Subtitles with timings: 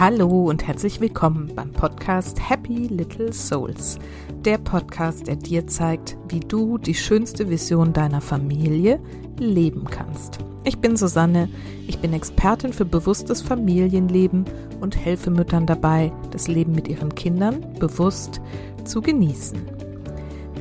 [0.00, 3.98] Hallo und herzlich willkommen beim Podcast Happy Little Souls.
[4.46, 8.98] Der Podcast, der dir zeigt, wie du die schönste Vision deiner Familie
[9.38, 10.38] leben kannst.
[10.64, 11.50] Ich bin Susanne,
[11.86, 14.46] ich bin Expertin für bewusstes Familienleben
[14.80, 18.40] und helfe Müttern dabei, das Leben mit ihren Kindern bewusst
[18.84, 19.58] zu genießen.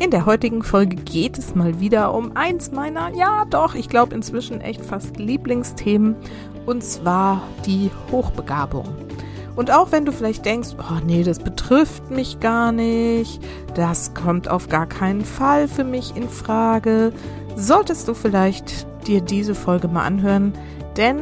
[0.02, 4.16] In der heutigen Folge geht es mal wieder um eins meiner, ja doch, ich glaube
[4.16, 6.17] inzwischen echt fast Lieblingsthemen,
[6.66, 9.09] und zwar die Hochbegabung.
[9.55, 13.41] Und auch wenn du vielleicht denkst, oh nee, das betrifft mich gar nicht,
[13.75, 17.12] das kommt auf gar keinen Fall für mich in Frage,
[17.55, 20.53] solltest du vielleicht dir diese Folge mal anhören,
[20.98, 21.17] denn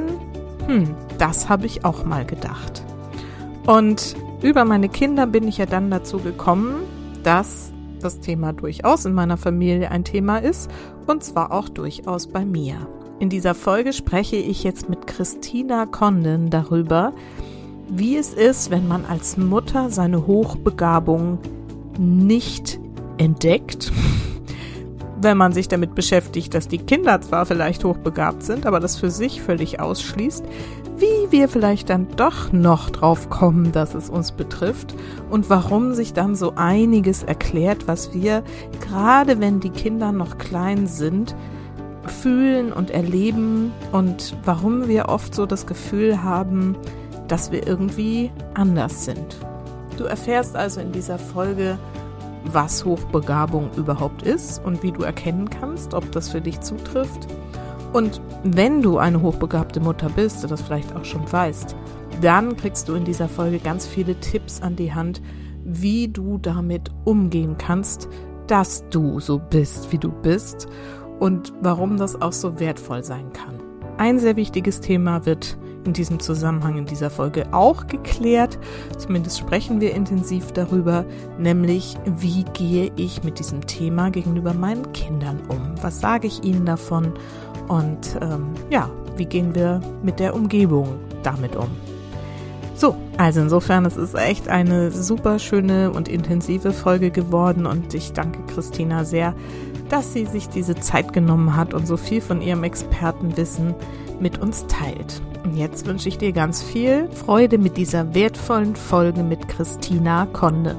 [0.68, 2.84] hm, das habe ich auch mal gedacht.
[3.66, 6.76] Und über meine Kinder bin ich ja dann dazu gekommen,
[7.24, 10.70] dass das Thema durchaus in meiner Familie ein Thema ist
[11.08, 12.88] und zwar auch durchaus bei mir.
[13.20, 17.14] In dieser Folge spreche ich jetzt mit Christina Condon darüber,
[17.90, 21.40] wie es ist, wenn man als Mutter seine Hochbegabung
[21.98, 22.80] nicht
[23.18, 23.92] entdeckt,
[25.22, 29.10] wenn man sich damit beschäftigt, dass die Kinder zwar vielleicht hochbegabt sind, aber das für
[29.10, 30.44] sich völlig ausschließt,
[30.98, 34.96] wie wir vielleicht dann doch noch drauf kommen, dass es uns betrifft
[35.30, 38.44] und warum sich dann so einiges erklärt, was wir,
[38.82, 41.36] gerade wenn die Kinder noch klein sind,
[42.08, 46.76] fühlen und erleben und warum wir oft so das Gefühl haben,
[47.28, 49.38] dass wir irgendwie anders sind.
[49.98, 51.78] Du erfährst also in dieser Folge,
[52.52, 57.28] was Hochbegabung überhaupt ist und wie du erkennen kannst, ob das für dich zutrifft.
[57.94, 61.76] Und wenn du eine hochbegabte Mutter bist und das vielleicht auch schon weißt,
[62.22, 65.22] dann kriegst du in dieser Folge ganz viele Tipps an die Hand,
[65.64, 68.08] wie du damit umgehen kannst,
[68.48, 70.68] dass du so bist, wie du bist
[71.20, 73.56] und warum das auch so wertvoll sein kann.
[73.98, 75.58] Ein sehr wichtiges Thema wird
[75.88, 78.60] in diesem Zusammenhang in dieser Folge auch geklärt.
[78.98, 81.06] Zumindest sprechen wir intensiv darüber,
[81.40, 85.74] nämlich wie gehe ich mit diesem Thema gegenüber meinen Kindern um?
[85.82, 87.14] Was sage ich ihnen davon?
[87.68, 91.70] Und ähm, ja, wie gehen wir mit der Umgebung damit um?
[92.76, 98.14] So, also insofern, es ist echt eine super schöne und intensive Folge geworden und ich
[98.14, 99.34] danke Christina sehr,
[99.90, 103.74] dass sie sich diese Zeit genommen hat und so viel von ihrem Expertenwissen
[104.20, 105.22] mit uns teilt.
[105.44, 110.76] Und jetzt wünsche ich dir ganz viel Freude mit dieser wertvollen Folge mit Christina Konde.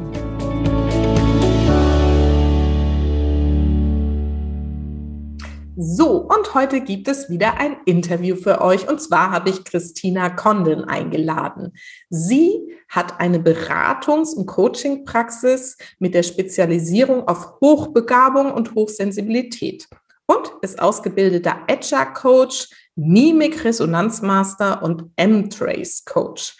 [5.81, 8.89] So, und heute gibt es wieder ein Interview für euch.
[8.89, 11.73] Und zwar habe ich Christina Condon eingeladen.
[12.11, 19.87] Sie hat eine Beratungs- und Coachingpraxis mit der Spezialisierung auf Hochbegabung und Hochsensibilität
[20.27, 26.57] und ist ausgebildeter Agile-Coach, Mimik-Resonanzmaster und M-Trace-Coach.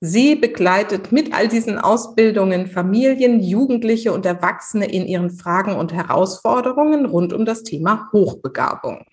[0.00, 7.04] Sie begleitet mit all diesen Ausbildungen Familien, Jugendliche und Erwachsene in ihren Fragen und Herausforderungen
[7.04, 9.04] rund um das Thema Hochbegabung.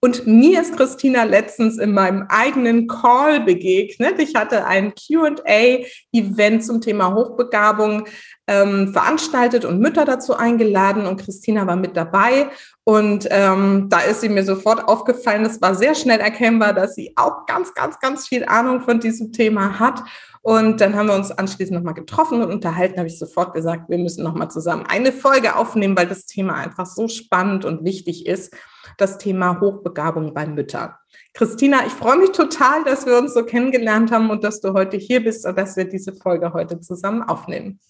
[0.00, 4.20] Und mir ist Christina letztens in meinem eigenen Call begegnet.
[4.20, 8.06] Ich hatte ein QA-Event zum Thema Hochbegabung
[8.46, 12.48] ähm, veranstaltet und Mütter dazu eingeladen und Christina war mit dabei.
[12.88, 15.44] Und ähm, da ist sie mir sofort aufgefallen.
[15.44, 19.30] Es war sehr schnell erkennbar, dass sie auch ganz, ganz, ganz viel Ahnung von diesem
[19.30, 20.02] Thema hat.
[20.40, 23.98] Und dann haben wir uns anschließend nochmal getroffen und unterhalten, habe ich sofort gesagt, wir
[23.98, 28.56] müssen nochmal zusammen eine Folge aufnehmen, weil das Thema einfach so spannend und wichtig ist
[28.96, 30.94] das Thema Hochbegabung bei Müttern.
[31.34, 34.96] Christina, ich freue mich total, dass wir uns so kennengelernt haben und dass du heute
[34.96, 37.80] hier bist und dass wir diese Folge heute zusammen aufnehmen.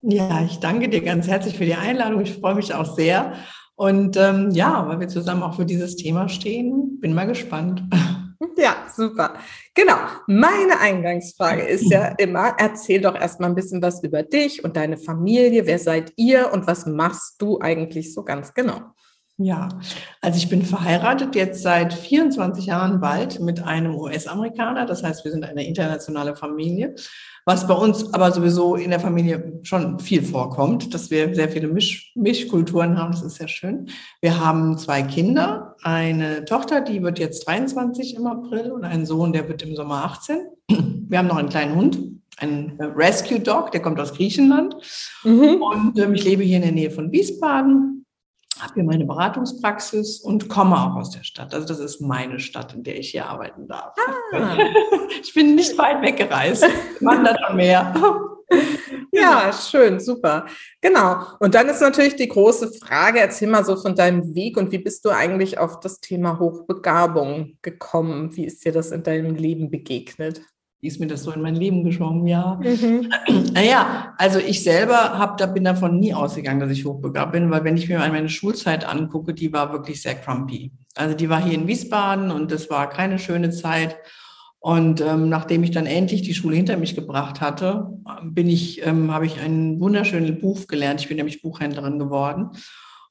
[0.00, 2.20] Ja, ich danke dir ganz herzlich für die Einladung.
[2.22, 3.34] Ich freue mich auch sehr.
[3.78, 7.82] Und ähm, ja, weil wir zusammen auch für dieses Thema stehen, bin mal gespannt.
[8.56, 9.34] Ja, super.
[9.74, 9.96] Genau.
[10.28, 14.96] Meine Eingangsfrage ist ja immer, erzähl doch erstmal ein bisschen was über dich und deine
[14.96, 15.66] Familie.
[15.66, 18.80] Wer seid ihr und was machst du eigentlich so ganz genau?
[19.38, 19.68] Ja,
[20.20, 24.86] also ich bin verheiratet jetzt seit 24 Jahren bald mit einem US-Amerikaner.
[24.86, 26.94] Das heißt, wir sind eine internationale Familie,
[27.48, 31.68] was bei uns aber sowieso in der Familie schon viel vorkommt, dass wir sehr viele
[31.68, 33.12] Misch Mischkulturen haben.
[33.12, 33.88] Das ist sehr schön.
[34.20, 39.32] Wir haben zwei Kinder, eine Tochter, die wird jetzt 23 im April und einen Sohn,
[39.32, 40.40] der wird im Sommer 18.
[41.08, 41.98] Wir haben noch einen kleinen Hund,
[42.36, 44.76] einen Rescue Dog, der kommt aus Griechenland.
[45.24, 45.62] Mhm.
[45.62, 47.97] Und ähm, ich lebe hier in der Nähe von Wiesbaden
[48.62, 51.54] habe hier meine Beratungspraxis und komme auch aus der Stadt.
[51.54, 53.94] Also das ist meine Stadt, in der ich hier arbeiten darf.
[54.32, 54.58] Ah.
[55.20, 56.64] Ich bin nicht weit weggereist.
[57.00, 57.94] Da schon mehr.
[59.10, 60.46] Ja, schön, super.
[60.80, 61.22] Genau.
[61.40, 64.78] Und dann ist natürlich die große Frage, erzähl mal so von deinem Weg und wie
[64.78, 68.34] bist du eigentlich auf das Thema Hochbegabung gekommen?
[68.36, 70.42] Wie ist dir das in deinem Leben begegnet?
[70.80, 72.26] Wie ist mir das so in mein Leben geschwommen?
[72.26, 72.60] Ja.
[72.62, 73.10] Mhm.
[73.52, 77.64] Naja, also ich selber hab, da bin davon nie ausgegangen, dass ich hochbegabt bin, weil
[77.64, 80.70] wenn ich mir meine Schulzeit angucke, die war wirklich sehr crumpy.
[80.94, 83.96] Also die war hier in Wiesbaden und das war keine schöne Zeit.
[84.60, 87.90] Und ähm, nachdem ich dann endlich die Schule hinter mich gebracht hatte,
[88.22, 91.00] bin ich, ähm, habe ich ein wunderschönes Buch gelernt.
[91.00, 92.50] Ich bin nämlich Buchhändlerin geworden.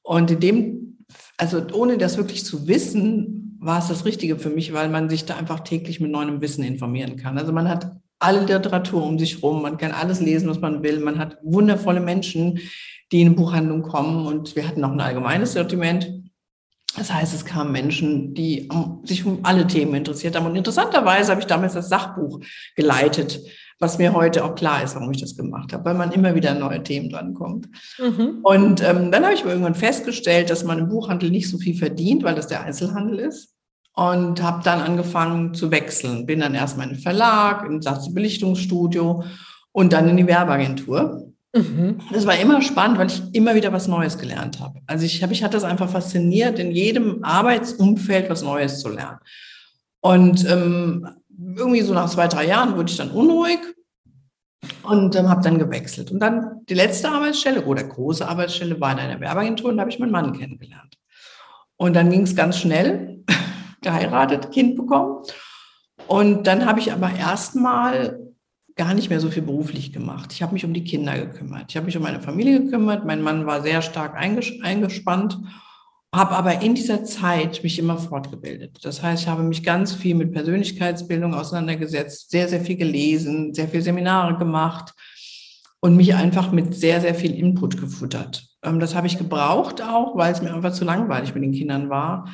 [0.02, 0.98] Und in dem,
[1.36, 5.24] also ohne das wirklich zu wissen, war es das Richtige für mich, weil man sich
[5.24, 7.38] da einfach täglich mit neuem Wissen informieren kann.
[7.38, 11.00] Also man hat alle Literatur um sich rum, man kann alles lesen, was man will.
[11.00, 12.60] Man hat wundervolle Menschen,
[13.12, 16.12] die in Buchhandlung kommen und wir hatten auch ein allgemeines Sortiment.
[16.96, 18.68] Das heißt, es kamen Menschen, die
[19.04, 20.46] sich um alle Themen interessiert haben.
[20.46, 22.40] Und interessanterweise habe ich damals das Sachbuch
[22.74, 23.40] geleitet
[23.78, 26.54] was mir heute auch klar ist, warum ich das gemacht habe, weil man immer wieder
[26.54, 27.68] neue Themen drankommt.
[27.98, 28.40] Mhm.
[28.42, 32.24] Und ähm, dann habe ich irgendwann festgestellt, dass man im Buchhandel nicht so viel verdient,
[32.24, 33.54] weil das der Einzelhandel ist.
[33.94, 36.24] Und habe dann angefangen zu wechseln.
[36.24, 39.24] Bin dann erstmal in den Verlag, in das Belichtungsstudio
[39.72, 41.32] und dann in die Werbeagentur.
[41.54, 41.98] Mhm.
[42.12, 44.80] Das war immer spannend, weil ich immer wieder was Neues gelernt habe.
[44.86, 49.18] Also ich, hab, ich hatte das einfach fasziniert, in jedem Arbeitsumfeld was Neues zu lernen.
[50.00, 51.08] Und ähm,
[51.38, 53.60] irgendwie so nach zwei, drei Jahren wurde ich dann unruhig
[54.82, 56.10] und ähm, habe dann gewechselt.
[56.10, 59.90] Und dann die letzte Arbeitsstelle oder große Arbeitsstelle war in einer Werbeagentur und da habe
[59.90, 60.94] ich meinen Mann kennengelernt.
[61.76, 63.24] Und dann ging es ganz schnell,
[63.82, 65.22] geheiratet, Kind bekommen.
[66.08, 68.18] Und dann habe ich aber erstmal
[68.74, 70.32] gar nicht mehr so viel beruflich gemacht.
[70.32, 71.66] Ich habe mich um die Kinder gekümmert.
[71.68, 73.04] Ich habe mich um meine Familie gekümmert.
[73.04, 75.38] Mein Mann war sehr stark eingespannt
[76.14, 78.78] habe aber in dieser Zeit mich immer fortgebildet.
[78.82, 83.68] Das heißt, ich habe mich ganz viel mit Persönlichkeitsbildung auseinandergesetzt, sehr, sehr viel gelesen, sehr
[83.68, 84.94] viel Seminare gemacht
[85.80, 88.48] und mich einfach mit sehr, sehr viel Input gefuttert.
[88.62, 91.90] Ähm, das habe ich gebraucht auch, weil es mir einfach zu langweilig mit den Kindern
[91.90, 92.28] war.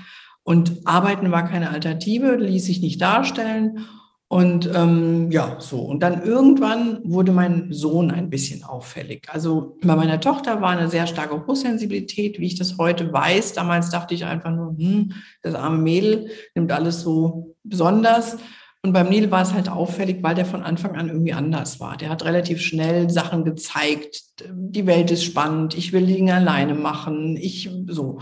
[0.44, 3.86] Und Arbeiten war keine Alternative, ließ sich nicht darstellen.
[4.28, 5.80] Und ähm, ja, so.
[5.80, 9.28] Und dann irgendwann wurde mein Sohn ein bisschen auffällig.
[9.30, 13.52] Also bei meiner Tochter war eine sehr starke Hochsensibilität, wie ich das heute weiß.
[13.52, 15.12] Damals dachte ich einfach nur, hm,
[15.42, 18.38] das arme Mädel nimmt alles so besonders.
[18.82, 21.96] Und beim Neil war es halt auffällig, weil der von Anfang an irgendwie anders war.
[21.96, 24.24] Der hat relativ schnell Sachen gezeigt.
[24.50, 25.74] Die Welt ist spannend.
[25.74, 27.36] Ich will Dinge alleine machen.
[27.36, 28.18] Ich so.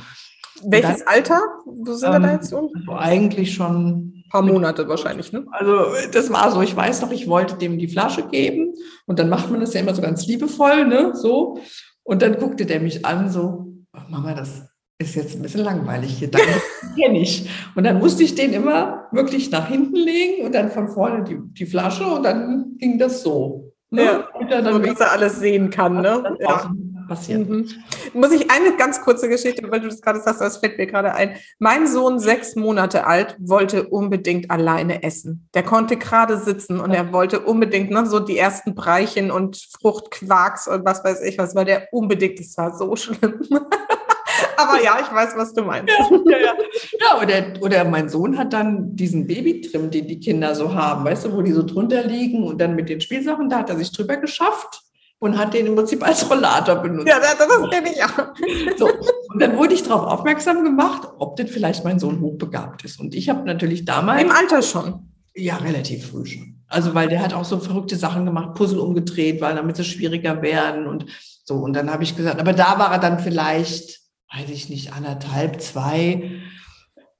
[0.64, 1.40] Welches dann, Alter?
[1.64, 2.70] Wo sind ähm, wir da jetzt um?
[2.76, 5.44] Also eigentlich schon paar Monate wahrscheinlich, ne?
[5.50, 8.74] Also das war so, ich weiß noch, ich wollte dem die Flasche geben
[9.06, 11.14] und dann macht man das ja immer so ganz liebevoll, ne?
[11.14, 11.58] So.
[12.02, 14.62] Und dann guckte der mich an, so, oh, Mama, das
[14.98, 16.62] ist jetzt ein bisschen langweilig hier, danke,
[16.98, 17.48] kenne ich.
[17.74, 21.38] Und dann musste ich den immer wirklich nach hinten legen und dann von vorne die,
[21.38, 23.72] die Flasche und dann ging das so.
[23.90, 24.04] Ne?
[24.04, 26.36] Ja, und dann, so, dass er alles sehen kann, ne?
[26.40, 26.72] Ja
[27.12, 27.48] passiert.
[27.48, 27.68] Mhm.
[28.14, 31.14] Muss ich eine ganz kurze Geschichte, weil du das gerade sagst, das fällt mir gerade
[31.14, 31.36] ein.
[31.58, 35.48] Mein Sohn, sechs Monate alt, wollte unbedingt alleine essen.
[35.52, 40.68] Der konnte gerade sitzen und er wollte unbedingt ne, so die ersten Breichen und Fruchtquarks
[40.68, 43.40] und was weiß ich was, weil der unbedingt, das war so schlimm.
[44.56, 45.92] Aber ja, ich weiß, was du meinst.
[45.98, 46.54] Ja, ja, ja.
[47.00, 51.26] ja oder, oder mein Sohn hat dann diesen Babytrim, den die Kinder so haben, weißt
[51.26, 53.92] du, wo die so drunter liegen und dann mit den Spielsachen, da hat er sich
[53.92, 54.82] drüber geschafft
[55.22, 57.06] und hat den im Prinzip als Rollator benutzt.
[57.06, 58.34] Ja, das, das kenne ich auch.
[58.76, 58.88] So,
[59.32, 62.98] und dann wurde ich darauf aufmerksam gemacht, ob denn vielleicht mein Sohn hochbegabt ist.
[62.98, 64.20] Und ich habe natürlich damals.
[64.20, 65.12] Im Alter schon.
[65.36, 66.64] Ja, relativ früh schon.
[66.66, 70.42] Also, weil der hat auch so verrückte Sachen gemacht, Puzzle umgedreht, weil damit sie schwieriger
[70.42, 71.06] werden und
[71.44, 71.54] so.
[71.54, 74.00] Und dann habe ich gesagt, aber da war er dann vielleicht,
[74.34, 76.32] weiß ich nicht, anderthalb, zwei.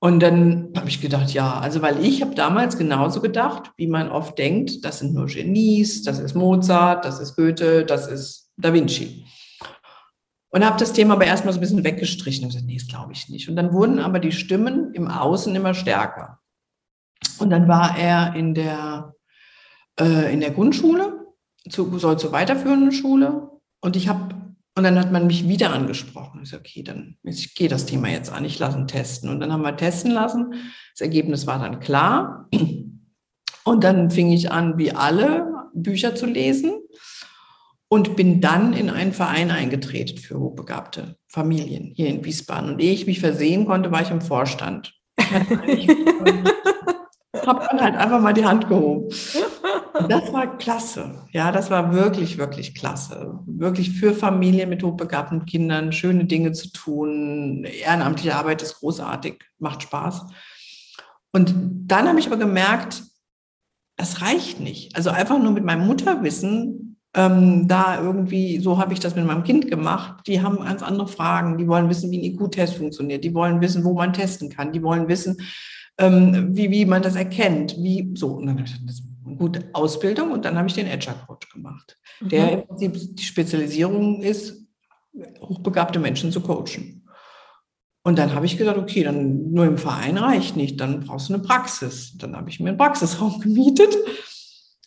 [0.02, 4.11] Und dann habe ich gedacht, ja, also weil ich habe damals genauso gedacht, wie man
[4.11, 8.73] oft denkt, das sind nur Genies, das ist Mozart, das ist Goethe, das ist Da
[8.73, 9.25] Vinci.
[10.49, 13.12] Und habe das Thema aber erstmal so ein bisschen weggestrichen und gesagt, nee, das glaube
[13.12, 13.49] ich nicht.
[13.49, 16.40] Und dann wurden aber die Stimmen im Außen immer stärker.
[17.38, 19.14] Und dann war er in der,
[20.00, 21.28] äh, in der Grundschule,
[21.71, 23.50] zu, soll zur weiterführenden Schule.
[23.80, 24.35] Und ich habe
[24.75, 26.41] und dann hat man mich wieder angesprochen.
[26.43, 29.29] Ich so, okay, dann ich gehe das Thema jetzt an, ich lasse ihn testen.
[29.29, 30.55] Und dann haben wir testen lassen.
[30.95, 32.49] Das Ergebnis war dann klar.
[33.64, 36.73] Und dann fing ich an, wie alle, Bücher zu lesen
[37.88, 42.71] und bin dann in einen Verein eingetreten für hochbegabte Familien hier in Wiesbaden.
[42.71, 44.95] Und ehe ich mich versehen konnte, war ich im Vorstand.
[47.35, 49.09] Habe dann halt einfach mal die Hand gehoben.
[50.09, 51.27] Das war klasse.
[51.33, 53.39] Ja, das war wirklich, wirklich klasse.
[53.45, 57.65] Wirklich für Familien mit hochbegabten Kindern schöne Dinge zu tun.
[57.65, 60.27] Ehrenamtliche Arbeit ist großartig, macht Spaß.
[61.31, 61.55] Und
[61.87, 63.03] dann habe ich aber gemerkt,
[63.97, 64.97] das reicht nicht.
[64.97, 69.45] Also einfach nur mit meinem Mutterwissen, ähm, da irgendwie, so habe ich das mit meinem
[69.45, 71.59] Kind gemacht, die haben ganz andere Fragen.
[71.59, 73.23] Die wollen wissen, wie ein IQ-Test funktioniert.
[73.25, 74.73] Die wollen wissen, wo man testen kann.
[74.73, 75.37] Die wollen wissen,
[75.99, 77.76] ähm, wie, wie man das erkennt.
[77.78, 78.28] Wie, so.
[78.28, 79.02] Und dann habe ich gesagt, das
[79.37, 82.28] gute Ausbildung und dann habe ich den Agile Coach gemacht, mhm.
[82.28, 84.66] der im Prinzip die Spezialisierung ist,
[85.40, 87.08] hochbegabte Menschen zu coachen.
[88.04, 91.34] Und dann habe ich gedacht, okay, dann nur im Verein reicht nicht, dann brauchst du
[91.34, 92.16] eine Praxis.
[92.18, 93.96] Dann habe ich mir einen Praxisraum gemietet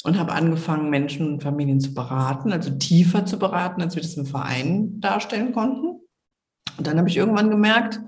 [0.04, 4.18] und habe angefangen, Menschen und Familien zu beraten, also tiefer zu beraten, als wir das
[4.18, 6.02] im Verein darstellen konnten.
[6.78, 8.02] Und dann habe ich irgendwann gemerkt,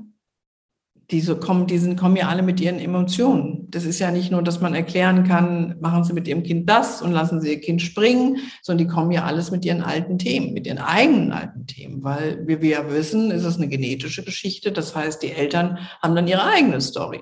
[1.09, 3.67] diese kommen, die sind, kommen ja alle mit ihren Emotionen.
[3.71, 7.01] Das ist ja nicht nur, dass man erklären kann, machen Sie mit Ihrem Kind das
[7.01, 10.53] und lassen Sie Ihr Kind springen, sondern die kommen ja alles mit ihren alten Themen,
[10.53, 14.73] mit ihren eigenen alten Themen, weil wie wir ja wissen, ist es eine genetische Geschichte.
[14.73, 17.21] Das heißt, die Eltern haben dann ihre eigene Story.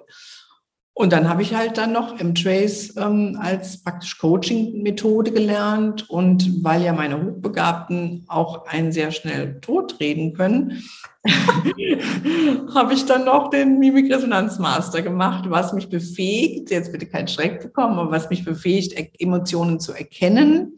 [0.98, 6.10] Und dann habe ich halt dann noch M-Trace ähm, als praktisch Coaching-Methode gelernt.
[6.10, 10.82] Und weil ja meine Hochbegabten auch einen sehr schnell tot reden können,
[12.76, 17.98] habe ich dann noch den Mimikresonanzmaster gemacht, was mich befähigt, jetzt bitte keinen Schreck bekommen,
[17.98, 20.78] aber was mich befähigt, Emotionen zu erkennen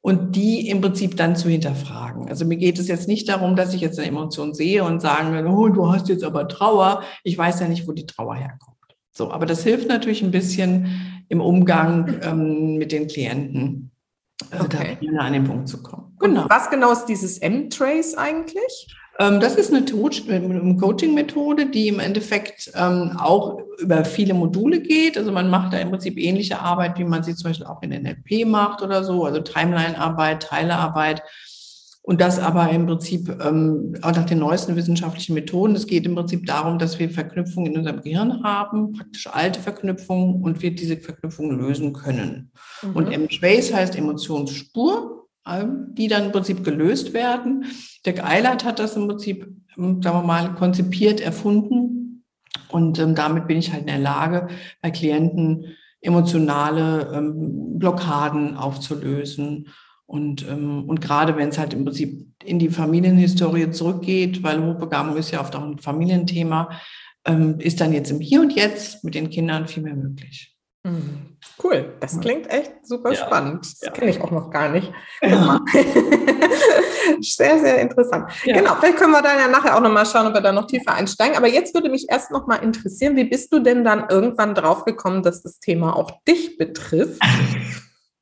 [0.00, 2.28] und die im Prinzip dann zu hinterfragen.
[2.28, 5.46] Also mir geht es jetzt nicht darum, dass ich jetzt eine Emotion sehe und sagen,
[5.46, 7.02] oh, du hast jetzt aber Trauer.
[7.24, 8.76] Ich weiß ja nicht, wo die Trauer herkommt.
[9.12, 13.92] So, aber das hilft natürlich ein bisschen im Umgang ähm, mit den Klienten,
[14.50, 14.98] äh, okay.
[15.00, 16.16] da an den Punkt zu kommen.
[16.18, 16.42] Genau.
[16.42, 18.88] Und was genau ist dieses M-Trace eigentlich?
[19.18, 25.18] Ähm, das ist eine Coaching-Methode, die im Endeffekt ähm, auch über viele Module geht.
[25.18, 27.90] Also man macht da im Prinzip ähnliche Arbeit, wie man sie zum Beispiel auch in
[27.90, 31.22] NLP macht oder so, also Timeline-Arbeit, Teilearbeit.
[32.04, 35.76] Und das aber im Prinzip ähm, auch nach den neuesten wissenschaftlichen Methoden.
[35.76, 40.42] Es geht im Prinzip darum, dass wir Verknüpfungen in unserem Gehirn haben, praktisch alte Verknüpfungen,
[40.42, 42.50] und wir diese Verknüpfungen lösen können.
[42.82, 42.96] Mhm.
[42.96, 47.64] Und M-Trace heißt Emotionsspur, die dann im Prinzip gelöst werden.
[48.06, 49.46] Dirk Eilert hat das im Prinzip,
[49.76, 52.24] sagen wir mal, konzipiert, erfunden.
[52.68, 54.48] Und ähm, damit bin ich halt in der Lage,
[54.80, 59.68] bei Klienten emotionale ähm, Blockaden aufzulösen
[60.12, 65.16] und, ähm, und gerade wenn es halt im Prinzip in die Familienhistorie zurückgeht, weil Hochbegabung
[65.16, 66.68] ist ja oft auch ein Familienthema,
[67.24, 70.54] ähm, ist dann jetzt im Hier und Jetzt mit den Kindern viel mehr möglich.
[70.84, 71.36] Mhm.
[71.62, 73.26] Cool, das klingt echt super ja.
[73.26, 73.60] spannend.
[73.60, 73.90] Das ja.
[73.92, 74.92] kenne ich auch noch gar nicht.
[75.22, 75.60] Ja.
[77.20, 78.32] sehr, sehr interessant.
[78.44, 80.94] Genau, vielleicht können wir dann ja nachher auch nochmal schauen, ob wir da noch tiefer
[80.94, 81.36] einsteigen.
[81.36, 85.22] Aber jetzt würde mich erst nochmal interessieren, wie bist du denn dann irgendwann drauf gekommen,
[85.22, 87.20] dass das Thema auch dich betrifft?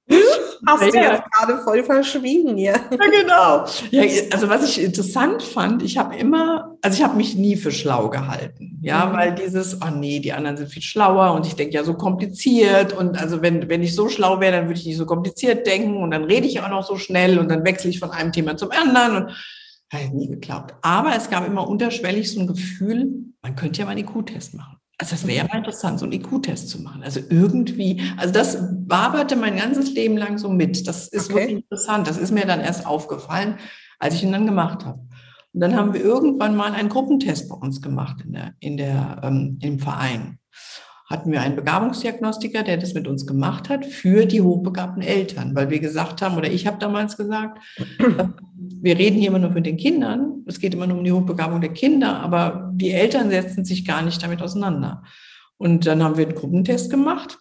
[0.66, 0.90] Hast ja.
[0.90, 2.72] du ja gerade voll verschwiegen hier.
[2.90, 3.64] Ja, genau.
[3.90, 4.02] Ja,
[4.32, 8.10] also was ich interessant fand, ich habe immer, also ich habe mich nie für schlau
[8.10, 9.12] gehalten, ja, mhm.
[9.16, 12.92] weil dieses, oh nee, die anderen sind viel schlauer und ich denke ja so kompliziert
[12.92, 16.02] und also wenn, wenn ich so schlau wäre, dann würde ich nicht so kompliziert denken
[16.02, 18.56] und dann rede ich auch noch so schnell und dann wechsle ich von einem Thema
[18.56, 19.32] zum anderen und
[19.92, 20.74] habe nie geglaubt.
[20.82, 23.08] Aber es gab immer unterschwellig so ein Gefühl,
[23.42, 24.79] man könnte ja mal einen IQ-Test machen.
[25.00, 27.02] Also das wäre ja mal interessant, so einen IQ-Test zu machen.
[27.02, 30.86] Also irgendwie, also das waberte mein ganzes Leben lang so mit.
[30.86, 31.40] Das ist okay.
[31.40, 32.06] wirklich interessant.
[32.06, 33.54] Das ist mir dann erst aufgefallen,
[33.98, 35.00] als ich ihn dann gemacht habe.
[35.54, 39.22] Und dann haben wir irgendwann mal einen Gruppentest bei uns gemacht in der, in der,
[39.22, 40.38] ähm, im Verein.
[41.06, 45.70] Hatten wir einen Begabungsdiagnostiker, der das mit uns gemacht hat für die hochbegabten Eltern, weil
[45.70, 47.58] wir gesagt haben, oder ich habe damals gesagt,
[48.82, 50.44] wir reden hier immer nur mit den Kindern.
[50.46, 54.02] Es geht immer nur um die Hochbegabung der Kinder, aber die Eltern setzen sich gar
[54.02, 55.02] nicht damit auseinander.
[55.58, 57.38] Und dann haben wir einen Gruppentest gemacht.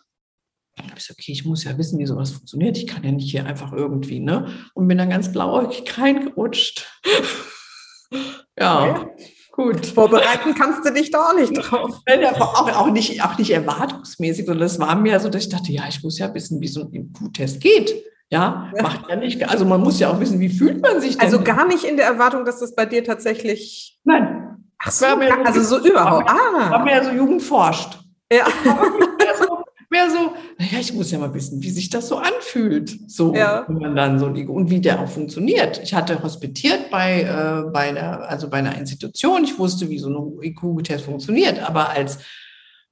[0.75, 2.77] Dann habe ich gesagt, okay, ich muss ja wissen, wie sowas funktioniert.
[2.77, 4.47] Ich kann ja nicht hier einfach irgendwie, ne?
[4.73, 6.87] Und bin dann ganz blauäugig reingerutscht.
[8.59, 9.01] ja.
[9.01, 9.33] Okay.
[9.51, 9.85] Gut.
[9.85, 11.99] Vorbereiten kannst du dich da auch nicht drauf.
[12.39, 15.83] auch, auch, nicht, auch nicht erwartungsmäßig, sondern es war mir so, dass ich dachte, ja,
[15.89, 17.93] ich muss ja wissen, wie so ein IQ-Test geht.
[18.31, 19.49] Ja, ja, macht ja nicht.
[19.49, 21.25] Also man muss ja auch wissen, wie fühlt man sich denn?
[21.25, 23.97] Also gar nicht in der Erwartung, dass das bei dir tatsächlich.
[24.03, 24.49] Nein.
[24.77, 26.29] Ach so, also so überhaupt.
[26.29, 26.71] Ah.
[26.71, 27.99] War mehr so Jugend forscht.
[28.31, 28.45] Ja.
[28.63, 32.97] mehr so, mehr so, naja, ich muss ja mal wissen, wie sich das so anfühlt.
[33.07, 33.65] So, ja.
[33.67, 35.81] wenn man dann so und wie der auch funktioniert.
[35.83, 39.43] Ich hatte hospitiert bei, äh, bei einer, also bei einer Institution.
[39.43, 42.19] Ich wusste, wie so ein IQ-Test funktioniert, aber als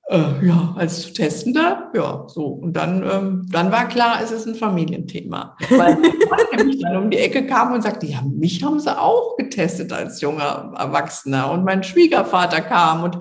[0.10, 2.46] äh, ja, als Testender, ja, so.
[2.46, 5.58] Und dann, ähm, dann war klar, es ist ein Familienthema.
[5.70, 5.98] Weil
[6.70, 10.22] ich dann um die Ecke kam und sagte, ja, mich haben sie auch getestet als
[10.22, 11.52] junger Erwachsener.
[11.52, 13.20] Und mein Schwiegervater kam und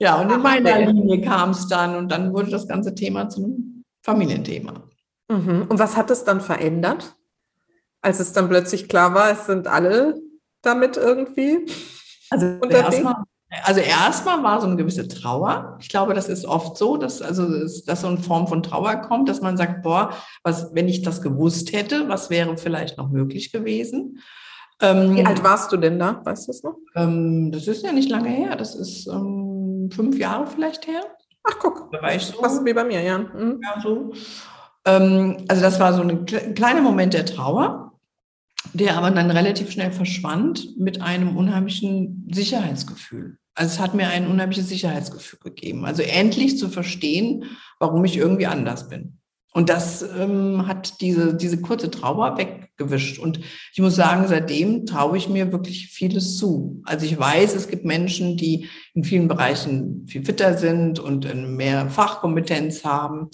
[0.00, 3.84] ja, und in meiner Linie kam es dann und dann wurde das ganze Thema zum
[4.02, 4.82] Familienthema.
[5.28, 5.66] Mhm.
[5.68, 7.14] Und was hat es dann verändert,
[8.02, 10.20] als es dann plötzlich klar war, es sind alle
[10.62, 11.64] damit irgendwie?
[12.30, 13.22] Also erstmal
[13.62, 15.78] also erstmal war so eine gewisse Trauer.
[15.80, 17.46] Ich glaube, das ist oft so, dass also
[17.86, 20.10] dass so eine Form von Trauer kommt, dass man sagt, boah,
[20.42, 24.20] was, wenn ich das gewusst hätte, was wäre vielleicht noch möglich gewesen?
[24.80, 26.20] Ähm, Wie alt warst du denn da?
[26.24, 26.76] Weißt du das noch?
[26.96, 28.56] Ähm, das ist ja nicht lange her.
[28.56, 31.02] Das ist ähm, fünf Jahre vielleicht her.
[31.44, 32.40] Ach guck, da war ich so.
[32.40, 33.18] Fast wie bei mir, ja.
[33.18, 33.60] Mhm.
[33.62, 34.12] Ja, so.
[34.84, 37.92] Ähm, also das war so ein kleiner Moment der Trauer,
[38.72, 43.38] der aber dann relativ schnell verschwand mit einem unheimlichen Sicherheitsgefühl.
[43.54, 45.84] Also es hat mir ein unheimliches Sicherheitsgefühl gegeben.
[45.84, 47.44] Also endlich zu verstehen,
[47.78, 49.18] warum ich irgendwie anders bin.
[49.56, 53.20] Und das ähm, hat diese, diese kurze Trauer weggewischt.
[53.20, 53.38] Und
[53.72, 56.82] ich muss sagen, seitdem traue ich mir wirklich vieles zu.
[56.84, 61.88] Also ich weiß, es gibt Menschen, die in vielen Bereichen viel fitter sind und mehr
[61.88, 63.30] Fachkompetenz haben.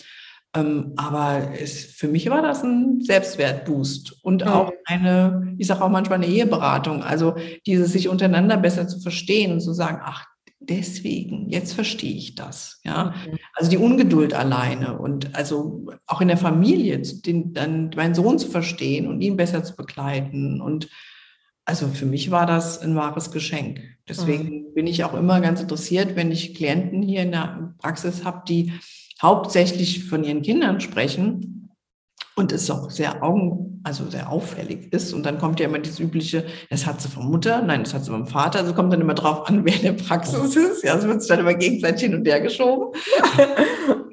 [0.55, 5.91] Ähm, aber es, für mich war das ein Selbstwertboost und auch eine, ich sage auch
[5.91, 7.05] manchmal eine Eheberatung.
[7.05, 10.27] Also dieses sich untereinander besser zu verstehen und zu sagen, ach,
[10.59, 12.81] deswegen, jetzt verstehe ich das.
[12.85, 13.39] Ja, mhm.
[13.55, 18.49] also die Ungeduld alleine und also auch in der Familie, den, dann meinen Sohn zu
[18.49, 20.61] verstehen und ihn besser zu begleiten.
[20.61, 20.89] Und
[21.65, 23.81] also für mich war das ein wahres Geschenk.
[24.09, 24.75] Deswegen mhm.
[24.75, 28.73] bin ich auch immer ganz interessiert, wenn ich Klienten hier in der Praxis habe, die
[29.23, 31.71] hauptsächlich von ihren Kindern sprechen
[32.37, 35.13] und es auch sehr augen, also sehr auffällig ist.
[35.13, 38.05] Und dann kommt ja immer dieses übliche, das hat sie vom Mutter, nein, das hat
[38.05, 38.61] sie vom Vater.
[38.61, 40.85] Also kommt dann immer drauf an, wer in der Praxis ist.
[40.85, 42.95] Ja, es wird sich dann immer gegenseitig hin und her geschoben.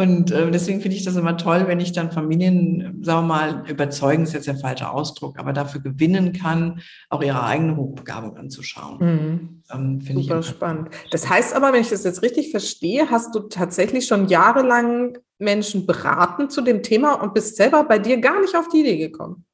[0.00, 3.64] Und äh, deswegen finde ich das immer toll, wenn ich dann Familien, sagen wir mal,
[3.68, 6.80] überzeugen ist jetzt der falsche Ausdruck, aber dafür gewinnen kann,
[7.10, 8.98] auch ihre eigene Hochbegabung anzuschauen.
[8.98, 9.62] Mhm.
[9.70, 10.88] Ähm, Super spannend.
[11.10, 15.84] Das heißt aber, wenn ich das jetzt richtig verstehe, hast du tatsächlich schon jahrelang Menschen
[15.84, 19.44] beraten zu dem Thema und bist selber bei dir gar nicht auf die Idee gekommen.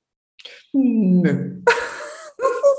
[0.73, 1.63] Nö.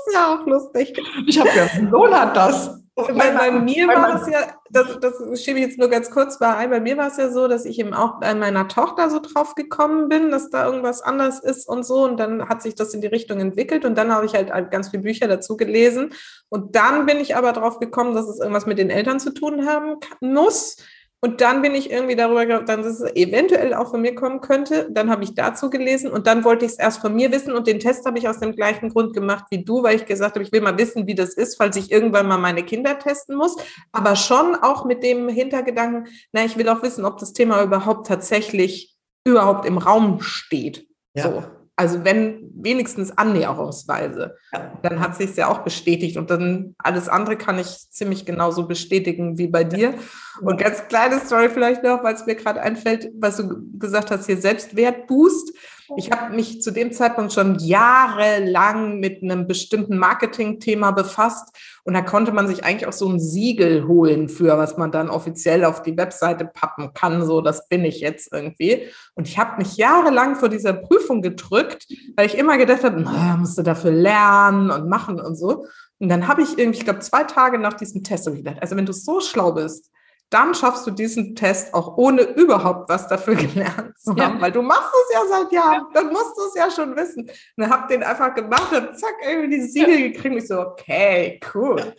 [0.08, 1.00] ist ja auch lustig.
[1.26, 2.78] Ich habe ja, Sohn hat das.
[2.94, 6.52] Bei, bei, mir war es ja, das, das schiebe ich jetzt nur ganz kurz bei
[6.56, 9.20] ein, bei mir war es ja so, dass ich eben auch bei meiner Tochter so
[9.20, 12.02] drauf gekommen bin, dass da irgendwas anders ist und so.
[12.04, 14.88] Und dann hat sich das in die Richtung entwickelt und dann habe ich halt ganz
[14.88, 16.10] viele Bücher dazu gelesen.
[16.48, 19.64] Und dann bin ich aber drauf gekommen, dass es irgendwas mit den Eltern zu tun
[19.64, 20.78] haben muss.
[21.20, 24.88] Und dann bin ich irgendwie darüber gedacht, dass es eventuell auch von mir kommen könnte.
[24.90, 27.52] Dann habe ich dazu gelesen und dann wollte ich es erst von mir wissen.
[27.52, 30.36] Und den Test habe ich aus dem gleichen Grund gemacht wie du, weil ich gesagt
[30.36, 33.36] habe, ich will mal wissen, wie das ist, falls ich irgendwann mal meine Kinder testen
[33.36, 33.56] muss.
[33.90, 38.06] Aber schon auch mit dem Hintergedanken, na, ich will auch wissen, ob das Thema überhaupt
[38.06, 40.86] tatsächlich überhaupt im Raum steht.
[41.14, 41.24] Ja.
[41.24, 41.57] So.
[41.78, 44.72] Also wenn wenigstens annäherungsweise, ja.
[44.82, 49.38] dann hat sich ja auch bestätigt und dann alles andere kann ich ziemlich genauso bestätigen
[49.38, 49.94] wie bei dir.
[50.40, 54.26] Und ganz kleine Story vielleicht noch, weil es mir gerade einfällt, was du gesagt hast,
[54.26, 55.52] hier Selbstwertboost.
[55.96, 61.56] Ich habe mich zu dem Zeitpunkt schon jahrelang mit einem bestimmten Marketing-Thema befasst
[61.88, 65.08] und da konnte man sich eigentlich auch so ein Siegel holen für, was man dann
[65.08, 67.24] offiziell auf die Webseite pappen kann.
[67.24, 68.88] So, das bin ich jetzt irgendwie.
[69.14, 73.00] Und ich habe mich jahrelang vor dieser Prüfung gedrückt, weil ich immer gedacht habe,
[73.38, 75.64] musst du dafür lernen und machen und so.
[75.98, 78.76] Und dann habe ich irgendwie, ich glaube, zwei Tage nach diesem Test habe gedacht, also
[78.76, 79.90] wenn du so schlau bist,
[80.30, 84.40] dann schaffst du diesen Test auch ohne überhaupt was dafür gelernt zu haben, ja.
[84.40, 85.88] weil du machst es ja seit Jahren, ja.
[85.94, 87.22] dann musst du es ja schon wissen.
[87.22, 90.06] Und dann hab den einfach gemacht und zack, irgendwie die Siegel ja.
[90.08, 90.34] gekriegt.
[90.34, 91.94] Und ich so, okay, cool.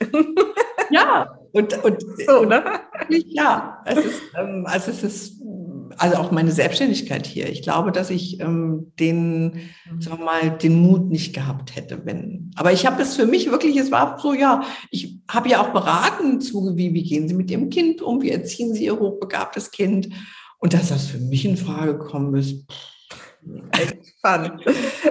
[0.90, 2.64] Ja, und, und so, ne?
[3.10, 5.42] Ja, es ist, ähm, also es ist
[6.00, 7.50] also auch meine Selbstständigkeit hier.
[7.50, 9.44] Ich glaube, dass ich ähm, den,
[9.92, 10.02] mhm.
[10.02, 12.52] sagen wir mal, den Mut nicht gehabt hätte, wenn.
[12.56, 15.70] Aber ich habe es für mich wirklich, es war so, ja, ich habe ja auch
[15.70, 19.72] beraten zu, wie, wie gehen Sie mit Ihrem Kind um, wie erziehen Sie Ihr hochbegabtes
[19.72, 20.10] Kind.
[20.60, 23.30] Und dass das für mich in Frage gekommen ist, pff,
[24.20, 24.66] Spannend.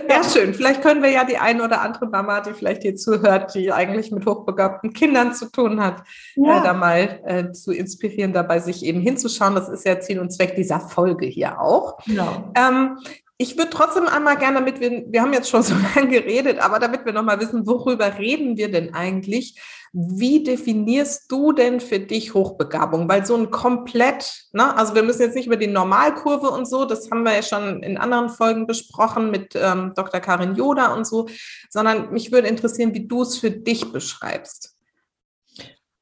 [0.06, 0.52] Ja, schön.
[0.52, 4.10] Vielleicht können wir ja die eine oder andere Mama, die vielleicht hier zuhört, die eigentlich
[4.10, 6.02] mit hochbegabten Kindern zu tun hat,
[6.36, 6.60] ja.
[6.60, 9.54] äh, da mal äh, zu inspirieren, dabei sich eben hinzuschauen.
[9.54, 11.98] Das ist ja Ziel und Zweck dieser Folge hier auch.
[12.04, 12.52] Genau.
[12.54, 12.98] Ähm,
[13.38, 16.78] ich würde trotzdem einmal gerne, damit wir, wir haben jetzt schon so lange geredet, aber
[16.78, 19.58] damit wir nochmal wissen, worüber reden wir denn eigentlich?
[19.92, 23.08] Wie definierst du denn für dich Hochbegabung?
[23.08, 26.84] Weil so ein komplett, ne, also wir müssen jetzt nicht über die Normalkurve und so,
[26.84, 30.20] das haben wir ja schon in anderen Folgen besprochen mit ähm, Dr.
[30.20, 31.28] Karin Joda und so,
[31.70, 34.74] sondern mich würde interessieren, wie du es für dich beschreibst.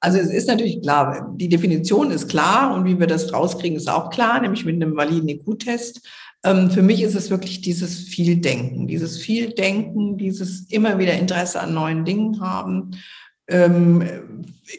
[0.00, 3.88] Also es ist natürlich klar, die Definition ist klar und wie wir das rauskriegen, ist
[3.88, 6.06] auch klar, nämlich mit einem validen IQ-Test.
[6.44, 11.74] Ähm, für mich ist es wirklich dieses Vieldenken, dieses Vieldenken, dieses immer wieder Interesse an
[11.74, 12.92] neuen Dingen haben.
[13.48, 14.02] Ähm,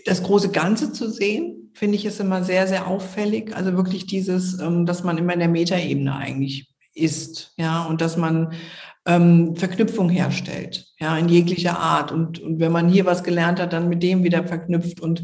[0.05, 3.55] das große Ganze zu sehen, finde ich, ist immer sehr, sehr auffällig.
[3.55, 8.17] Also wirklich dieses, ähm, dass man immer in der Metaebene eigentlich ist, ja, und dass
[8.17, 8.53] man
[9.05, 12.11] ähm, Verknüpfung herstellt, ja, in jeglicher Art.
[12.11, 15.23] Und, und wenn man hier was gelernt hat, dann mit dem wieder verknüpft und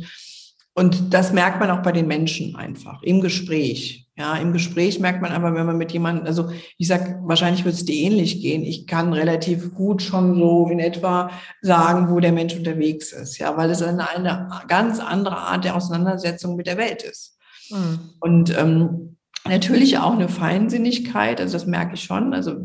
[0.76, 4.03] und das merkt man auch bei den Menschen einfach im Gespräch.
[4.16, 7.74] Ja, im Gespräch merkt man aber, wenn man mit jemandem, also ich sag, wahrscheinlich wird
[7.74, 8.64] es dir ähnlich gehen.
[8.64, 13.40] Ich kann relativ gut schon so in etwa sagen, wo der Mensch unterwegs ist.
[13.40, 17.40] Ja, weil es eine, eine ganz andere Art der Auseinandersetzung mit der Welt ist.
[17.72, 18.00] Mhm.
[18.20, 19.14] Und ähm,
[19.46, 22.34] Natürlich auch eine Feinsinnigkeit, also das merke ich schon.
[22.34, 22.56] Also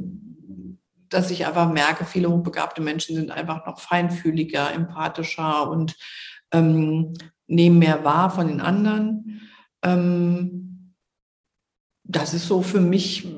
[1.09, 5.97] dass ich einfach merke, viele hochbegabte Menschen sind einfach noch feinfühliger, empathischer und
[6.53, 7.15] ähm,
[7.47, 9.41] nehmen mehr wahr von den anderen.
[9.83, 10.68] Ähm,
[12.09, 13.29] das ist so für mich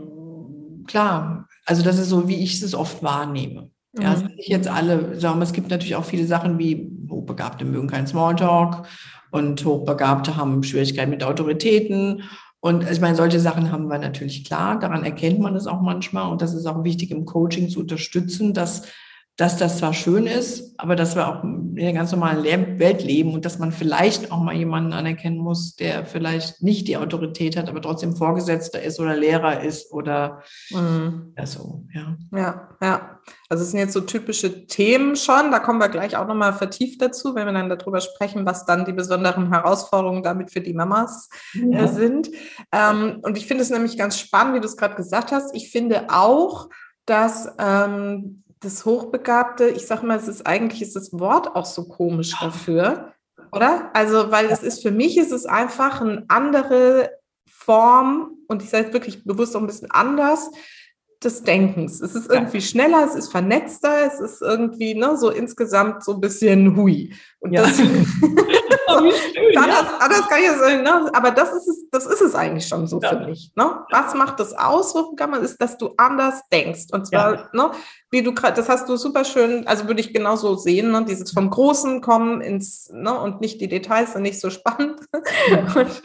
[0.86, 1.48] klar.
[1.66, 3.70] Also das ist so, wie ich es oft wahrnehme.
[3.92, 4.02] Mhm.
[4.02, 7.88] Ja, nicht jetzt alle, sagen wir, es gibt natürlich auch viele Sachen wie Hochbegabte mögen
[7.88, 8.86] keinen Smalltalk
[9.32, 12.22] und Hochbegabte haben Schwierigkeiten mit Autoritäten
[12.60, 14.78] und ich meine, solche Sachen haben wir natürlich klar.
[14.78, 16.30] Daran erkennt man es auch manchmal.
[16.30, 18.82] Und das ist auch wichtig im Coaching zu unterstützen, dass
[19.36, 22.44] dass das zwar schön ist, aber dass wir auch in der ganz normalen
[22.78, 26.98] Welt leben und dass man vielleicht auch mal jemanden anerkennen muss, der vielleicht nicht die
[26.98, 31.32] Autorität hat, aber trotzdem Vorgesetzter ist oder Lehrer ist oder mhm.
[31.38, 32.16] ja so, ja.
[32.32, 33.20] Ja, ja.
[33.48, 37.00] Also es sind jetzt so typische Themen schon, da kommen wir gleich auch nochmal vertieft
[37.00, 41.30] dazu, wenn wir dann darüber sprechen, was dann die besonderen Herausforderungen damit für die Mamas
[41.54, 41.88] äh, ja.
[41.88, 42.28] sind.
[42.72, 45.54] Ähm, und ich finde es nämlich ganz spannend, wie du es gerade gesagt hast.
[45.54, 46.68] Ich finde auch,
[47.06, 51.88] dass ähm, das Hochbegabte, ich sag mal, es ist eigentlich ist das Wort auch so
[51.88, 53.14] komisch dafür,
[53.52, 53.90] oder?
[53.94, 57.10] Also, weil es ist für mich ist es einfach eine andere
[57.48, 60.50] Form und ich sage es wirklich bewusst auch ein bisschen anders
[61.22, 62.00] des Denkens.
[62.00, 66.20] Es ist irgendwie schneller, es ist vernetzter, es ist irgendwie ne, so insgesamt so ein
[66.20, 67.12] bisschen hui.
[67.40, 67.62] Und ja.
[67.62, 67.78] das,
[69.56, 71.10] anders, anders kann ich das sagen, ne?
[71.14, 73.10] aber das ist es, das ist es eigentlich schon so ja.
[73.10, 73.50] für mich.
[73.56, 73.80] Ne?
[73.90, 76.86] Was macht das aus, Hochgammern, ist, dass du anders denkst.
[76.92, 77.48] Und zwar, ja.
[77.52, 77.70] ne,
[78.10, 81.04] wie du gerade, das hast du super schön, also würde ich genauso sehen, ne?
[81.08, 85.00] dieses vom Großen kommen ins, ne, und nicht die Details sind nicht so spannend.
[85.74, 86.02] und,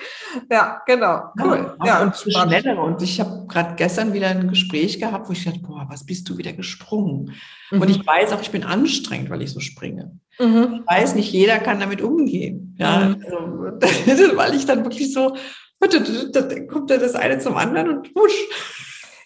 [0.50, 1.76] ja, genau, cool.
[1.80, 2.82] Ja, ja und schneller.
[2.82, 6.30] Und ich habe gerade gestern wieder ein Gespräch gehabt, wo ich dachte, boah, was bist
[6.30, 7.34] du wieder gesprungen?
[7.72, 7.82] Mhm.
[7.82, 10.20] Und ich weiß auch, ich bin anstrengend, weil ich so springe.
[10.40, 10.82] Mhm.
[10.82, 12.76] Ich weiß, nicht jeder kann damit umgehen.
[12.78, 13.78] Ja, mhm.
[13.82, 15.36] also, weil ich dann wirklich so,
[15.80, 18.48] da kommt da das eine zum anderen und wusch.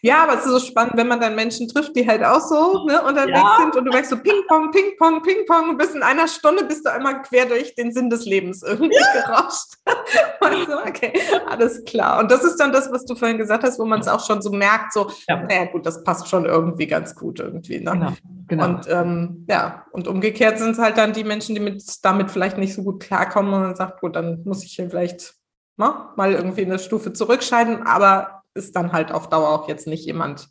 [0.01, 2.85] Ja, aber es ist so spannend, wenn man dann Menschen trifft, die halt auch so
[2.85, 3.57] ne, unterwegs ja.
[3.59, 6.91] sind und du merkst so Ping-Pong, Ping-Pong, Ping-Pong und bis in einer Stunde bist du
[6.91, 9.21] einmal quer durch den Sinn des Lebens irgendwie ja.
[9.25, 9.73] gerauscht.
[10.39, 11.13] weißt du, okay,
[11.47, 12.19] alles klar.
[12.19, 14.41] Und das ist dann das, was du vorhin gesagt hast, wo man es auch schon
[14.41, 15.41] so merkt, so, ja.
[15.43, 17.79] naja gut, das passt schon irgendwie ganz gut irgendwie.
[17.79, 17.91] Ne?
[17.91, 18.13] Genau.
[18.47, 18.65] genau.
[18.65, 22.57] Und ähm, ja, und umgekehrt sind es halt dann die Menschen, die mit, damit vielleicht
[22.57, 25.35] nicht so gut klarkommen und man sagt, gut, dann muss ich hier vielleicht
[25.77, 30.05] ne, mal irgendwie eine Stufe zurückscheiden, aber ist dann halt auf Dauer auch jetzt nicht
[30.05, 30.49] jemand,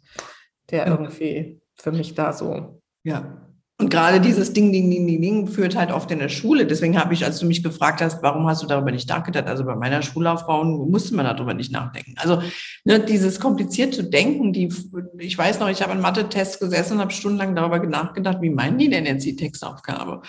[0.71, 2.81] der irgendwie für mich da so.
[3.05, 3.48] Ja.
[3.81, 6.67] Und gerade dieses Ding, Ding, Ding, Ding, Ding führt halt oft in der Schule.
[6.67, 9.47] Deswegen habe ich, als du mich gefragt hast, warum hast du darüber nicht nachgedacht?
[9.47, 12.15] Also bei meiner Schullaufbahn musste man darüber nicht nachdenken.
[12.17, 12.43] Also
[12.85, 14.69] ne, dieses kompliziert zu denken, die,
[15.19, 18.79] ich weiß noch, ich habe einen Mathe-Test gesessen und habe stundenlang darüber nachgedacht, wie meinen
[18.79, 20.23] die denn jetzt die Textaufgabe?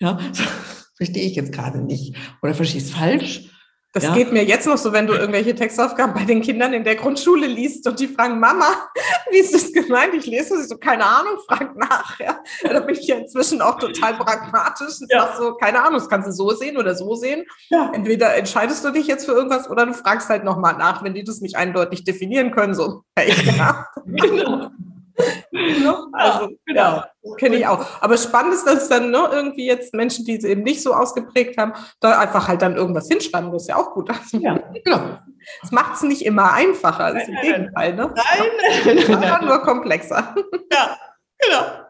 [0.00, 0.18] Ja,
[0.96, 2.16] verstehe ich jetzt gerade nicht.
[2.42, 3.55] Oder verstehe ich es falsch?
[3.96, 4.12] Das ja.
[4.12, 7.46] geht mir jetzt noch so, wenn du irgendwelche Textaufgaben bei den Kindern in der Grundschule
[7.46, 8.66] liest und die fragen, Mama,
[9.30, 10.12] wie ist das gemeint?
[10.12, 12.20] Ich lese das, ich so, keine Ahnung, frag nach.
[12.20, 12.38] Ja.
[12.62, 15.00] Da bin ich ja inzwischen auch total pragmatisch.
[15.00, 15.34] Und ja.
[15.38, 17.46] so, keine Ahnung, das kannst du so sehen oder so sehen.
[17.70, 17.90] Ja.
[17.94, 21.24] Entweder entscheidest du dich jetzt für irgendwas oder du fragst halt nochmal nach, wenn die
[21.24, 22.74] das nicht eindeutig definieren können.
[22.74, 23.86] So, hey, ja.
[24.04, 24.72] genau.
[26.12, 27.02] also, genau,
[27.38, 27.84] kenne ich auch.
[28.00, 31.58] Aber spannend ist, dass dann ne, irgendwie jetzt Menschen, die es eben nicht so ausgeprägt
[31.58, 34.10] haben, da einfach halt dann irgendwas hinschreiben, das ist ja auch gut.
[34.32, 35.18] Ja, genau.
[35.62, 37.94] Das macht es nicht immer einfacher, das ist im Gegenteil.
[37.94, 38.12] Ne?
[38.14, 40.34] Nein, nein, nein, nur komplexer.
[40.72, 40.96] Ja,
[41.38, 41.86] genau.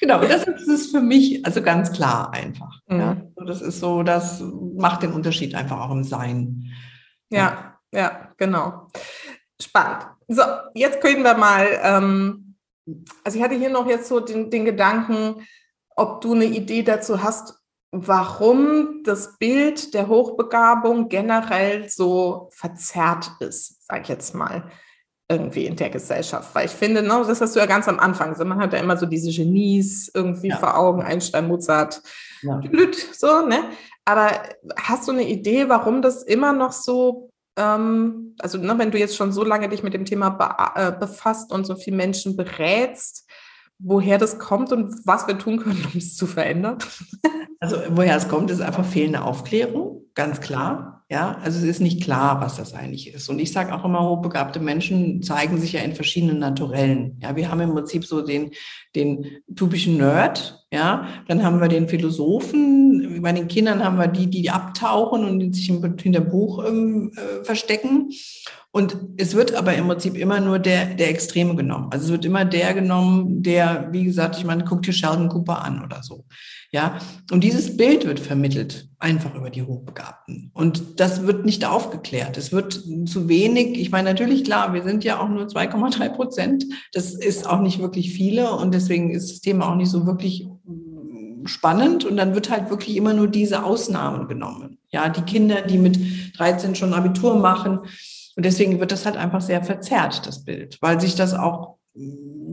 [0.00, 2.80] Genau, das ist für mich also ganz klar einfach.
[2.86, 3.00] Mhm.
[3.00, 3.16] Ja.
[3.46, 4.42] Das ist so, das
[4.76, 6.72] macht den Unterschied einfach auch im Sein.
[7.30, 8.88] Ja, ja, ja genau.
[9.60, 10.06] Spannend.
[10.28, 10.42] So,
[10.74, 12.47] jetzt können wir mal ähm,
[13.24, 15.46] also ich hatte hier noch jetzt so den, den Gedanken,
[15.96, 17.54] ob du eine Idee dazu hast,
[17.90, 24.70] warum das Bild der Hochbegabung generell so verzerrt ist, sage ich jetzt mal,
[25.30, 26.54] irgendwie in der Gesellschaft.
[26.54, 28.78] Weil ich finde, ne, das hast du ja ganz am Anfang, so, man hat ja
[28.78, 30.56] immer so diese Genies irgendwie ja.
[30.56, 32.02] vor Augen, Einstein, Mozart,
[32.42, 32.60] ja.
[33.12, 33.64] so, ne?
[34.04, 34.30] Aber
[34.76, 39.16] hast du eine Idee, warum das immer noch so ähm, also ne, wenn du jetzt
[39.16, 40.48] schon so lange dich mit dem Thema be
[40.80, 43.28] äh, befasst und so viele Menschen berätst,
[43.78, 46.78] woher das kommt und was wir tun können, um es zu verändern?
[47.60, 51.04] Also woher es kommt, ist einfach fehlende Aufklärung, ganz klar.
[51.10, 53.30] Ja, also es ist nicht klar, was das eigentlich ist.
[53.30, 57.18] Und ich sage auch immer, hochbegabte Menschen zeigen sich ja in verschiedenen Naturellen.
[57.22, 58.50] Ja, wir haben im Prinzip so den,
[58.94, 59.24] den
[59.56, 60.66] typischen Nerd.
[60.70, 63.22] Ja, dann haben wir den Philosophen.
[63.22, 68.10] Bei den Kindern haben wir die, die abtauchen und sich hinter Buch ähm, äh, verstecken.
[68.70, 71.88] Und es wird aber im Prinzip immer nur der, der Extreme genommen.
[71.90, 75.64] Also es wird immer der genommen, der, wie gesagt, ich meine, guck dir Sheldon Cooper
[75.64, 76.26] an oder so.
[76.70, 76.98] Ja,
[77.32, 80.50] und dieses Bild wird vermittelt, einfach über die Hochbegabten.
[80.52, 82.36] Und das wird nicht aufgeklärt.
[82.36, 82.74] Es wird
[83.06, 83.78] zu wenig.
[83.78, 86.66] Ich meine, natürlich klar, wir sind ja auch nur 2,3 Prozent.
[86.92, 88.52] Das ist auch nicht wirklich viele.
[88.52, 90.46] Und deswegen ist das Thema auch nicht so wirklich
[91.44, 92.04] spannend.
[92.04, 94.78] Und dann wird halt wirklich immer nur diese Ausnahmen genommen.
[94.90, 95.98] Ja, die Kinder, die mit
[96.38, 97.80] 13 schon Abitur machen.
[98.36, 101.78] Und deswegen wird das halt einfach sehr verzerrt, das Bild, weil sich das auch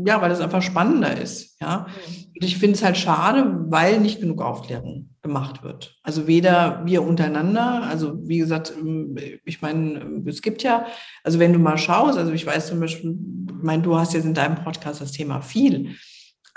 [0.06, 1.60] ja, weil das einfach spannender ist.
[1.62, 1.88] Ja.
[2.36, 5.98] Und ich finde es halt schade, weil nicht genug Aufklärung gemacht wird.
[6.04, 10.86] Also weder wir untereinander, also wie gesagt, ähm, ich meine, es gibt ja,
[11.24, 13.18] also wenn du mal schaust, also ich weiß zum Beispiel,
[13.48, 15.96] ich meine, du hast jetzt in deinem Podcast das Thema viel,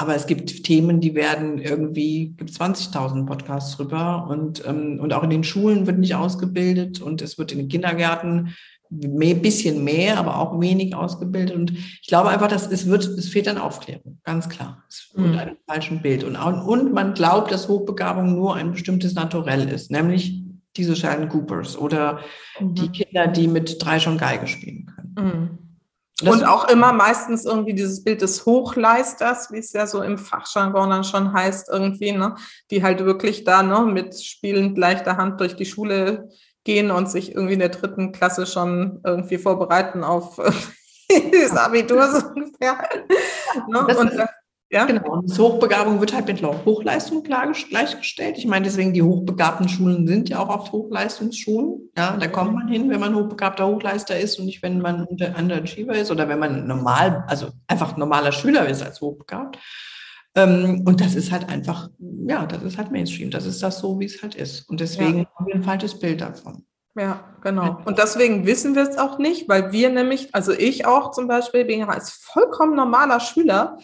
[0.00, 5.24] aber es gibt Themen, die werden irgendwie, gibt 20.000 Podcasts drüber und, ähm, und auch
[5.24, 8.54] in den Schulen wird nicht ausgebildet und es wird in den Kindergärten
[8.90, 11.54] mehr, bisschen mehr, aber auch wenig ausgebildet.
[11.54, 14.84] Und ich glaube einfach, dass es wird, es fehlt an Aufklärung, ganz klar.
[14.88, 15.38] Es wird mhm.
[15.38, 16.22] einem falschen Bild.
[16.22, 20.42] Und, und man glaubt, dass Hochbegabung nur ein bestimmtes Naturell ist, nämlich
[20.76, 22.20] diese Sheldon Coopers oder
[22.60, 22.74] mhm.
[22.74, 25.14] die Kinder, die mit drei schon Geige spielen können.
[25.18, 25.67] Mhm.
[26.24, 30.90] Und auch immer meistens irgendwie dieses Bild des Hochleisters, wie es ja so im Fachjargon
[30.90, 32.34] dann schon heißt, irgendwie, ne,
[32.72, 36.28] die halt wirklich da ne, mit spielend leichter Hand durch die Schule
[36.64, 40.36] gehen und sich irgendwie in der dritten Klasse schon irgendwie vorbereiten auf
[41.08, 42.88] das Abitur so ungefähr.
[43.68, 43.84] Ne?
[43.86, 44.12] Das und,
[44.70, 44.84] ja?
[44.84, 45.18] Genau.
[45.18, 48.38] Und Hochbegabung wird halt mit Hochleistung gleichgestellt.
[48.38, 51.90] Ich meine, deswegen die hochbegabten Schulen sind ja auch oft Hochleistungsschulen.
[51.96, 55.34] Ja, da kommt man hin, wenn man hochbegabter Hochleister ist und nicht, wenn man unter
[55.38, 59.58] Underachiever ist oder wenn man normal, also einfach normaler Schüler ist als hochbegabt.
[60.34, 63.30] Ähm, und das ist halt einfach, ja, das ist halt Mainstream.
[63.30, 64.68] Das ist das so, wie es halt ist.
[64.68, 65.26] Und deswegen ja.
[65.36, 66.64] haben wir ein falsches Bild davon.
[66.94, 67.78] Ja, genau.
[67.84, 71.64] Und deswegen wissen wir es auch nicht, weil wir nämlich, also ich auch zum Beispiel,
[71.64, 73.78] bin ja als vollkommen normaler Schüler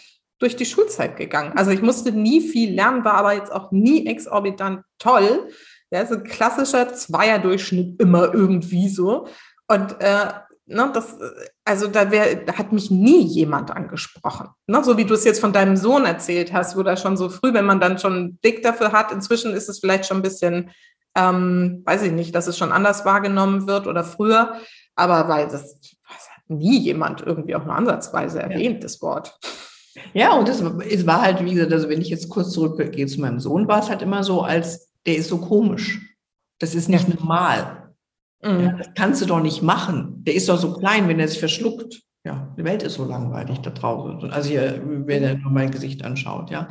[0.45, 1.55] durch die Schulzeit gegangen.
[1.57, 5.49] Also ich musste nie viel lernen, war aber jetzt auch nie exorbitant toll.
[5.91, 9.27] Ja, so ein klassischer Zweierdurchschnitt immer irgendwie so.
[9.69, 10.27] Und äh,
[10.67, 11.17] ne, das,
[11.65, 14.49] also da, wär, da hat mich nie jemand angesprochen.
[14.67, 14.85] Ne?
[14.85, 17.55] So wie du es jetzt von deinem Sohn erzählt hast, wo da schon so früh,
[17.55, 20.73] wenn man dann schon einen Blick dafür hat, inzwischen ist es vielleicht schon ein bisschen,
[21.17, 24.61] ähm, weiß ich nicht, dass es schon anders wahrgenommen wird oder früher,
[24.95, 28.81] aber weil das, das hat nie jemand irgendwie auch nur ansatzweise erwähnt, ja.
[28.81, 29.39] das Wort.
[30.13, 33.21] Ja, und es, es war halt, wie gesagt, also wenn ich jetzt kurz zurückgehe zu
[33.21, 36.01] meinem Sohn, war es halt immer so, als der ist so komisch.
[36.59, 37.95] Das ist nicht normal.
[38.43, 38.61] Mhm.
[38.61, 40.25] Ja, das kannst du doch nicht machen.
[40.25, 42.03] Der ist doch so klein, wenn er sich verschluckt.
[42.25, 44.31] Ja, die Welt ist so langweilig da draußen.
[44.31, 46.69] Also hier, wenn er nur mein Gesicht anschaut, ja.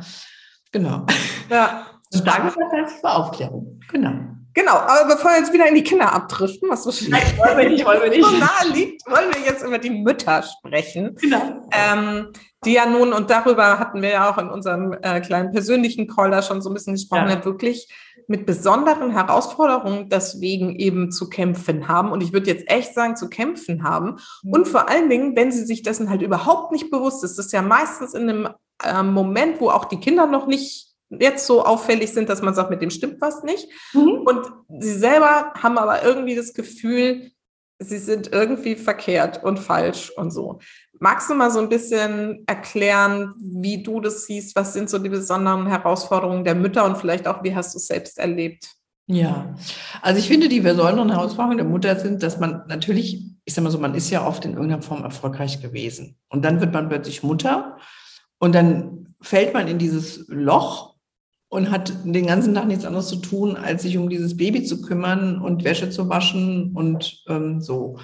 [0.72, 1.06] Genau.
[1.48, 1.86] Ja.
[2.12, 3.80] Also danke für Aufklärung.
[3.88, 4.12] Genau.
[4.54, 7.68] Genau, aber bevor wir jetzt wieder in die Kinder abdriften, was so Nein, wollen wir
[7.70, 8.24] nicht, wollen wir nicht.
[8.24, 11.16] so nahe liegt, wollen wir jetzt über die Mütter sprechen.
[11.20, 11.68] Genau.
[11.72, 12.28] Ähm,
[12.64, 16.30] die ja nun, und darüber hatten wir ja auch in unserem äh, kleinen persönlichen Call
[16.30, 17.44] da schon so ein bisschen gesprochen, ja.
[17.44, 17.92] wirklich
[18.28, 22.10] mit besonderen Herausforderungen deswegen eben zu kämpfen haben.
[22.10, 24.18] Und ich würde jetzt echt sagen, zu kämpfen haben.
[24.42, 24.52] Mhm.
[24.52, 27.52] Und vor allen Dingen, wenn sie sich dessen halt überhaupt nicht bewusst ist, das ist
[27.52, 28.48] ja meistens in einem
[28.82, 32.70] äh, Moment, wo auch die Kinder noch nicht jetzt so auffällig sind, dass man sagt,
[32.70, 33.68] mit dem stimmt was nicht.
[33.92, 34.22] Mhm.
[34.24, 34.46] Und
[34.80, 37.30] sie selber haben aber irgendwie das Gefühl,
[37.78, 40.60] sie sind irgendwie verkehrt und falsch und so.
[41.00, 44.56] Magst du mal so ein bisschen erklären, wie du das siehst?
[44.56, 47.86] Was sind so die besonderen Herausforderungen der Mütter und vielleicht auch, wie hast du es
[47.86, 48.68] selbst erlebt?
[49.06, 49.54] Ja,
[50.00, 53.70] also ich finde, die besonderen Herausforderungen der Mutter sind, dass man natürlich, ich sag mal
[53.70, 56.16] so, man ist ja oft in irgendeiner Form erfolgreich gewesen.
[56.30, 57.76] Und dann wird man plötzlich Mutter
[58.38, 60.93] und dann fällt man in dieses Loch
[61.54, 64.82] und hat den ganzen Tag nichts anderes zu tun, als sich um dieses Baby zu
[64.82, 67.98] kümmern und Wäsche zu waschen und ähm, so.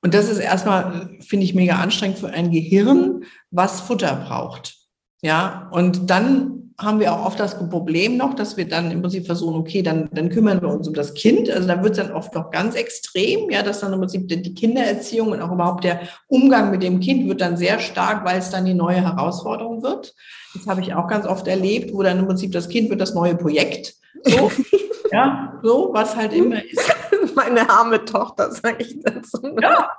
[0.00, 4.76] Und das ist erstmal, finde ich, mega anstrengend für ein Gehirn, was Futter braucht.
[5.20, 9.26] Ja, und dann haben wir auch oft das Problem noch, dass wir dann im Prinzip
[9.26, 11.50] versuchen, okay, dann, dann kümmern wir uns um das Kind.
[11.50, 14.54] Also da wird es dann oft noch ganz extrem, ja, dass dann im Prinzip die
[14.54, 18.50] Kindererziehung und auch überhaupt der Umgang mit dem Kind wird dann sehr stark, weil es
[18.50, 20.14] dann die neue Herausforderung wird.
[20.54, 23.14] Das habe ich auch ganz oft erlebt, wo dann im Prinzip das Kind wird das
[23.14, 23.94] neue Projekt.
[24.24, 24.50] So,
[25.12, 26.94] ja, so, was halt immer ist
[27.34, 29.38] meine arme Tochter, sage ich dazu.
[29.60, 29.90] Ja,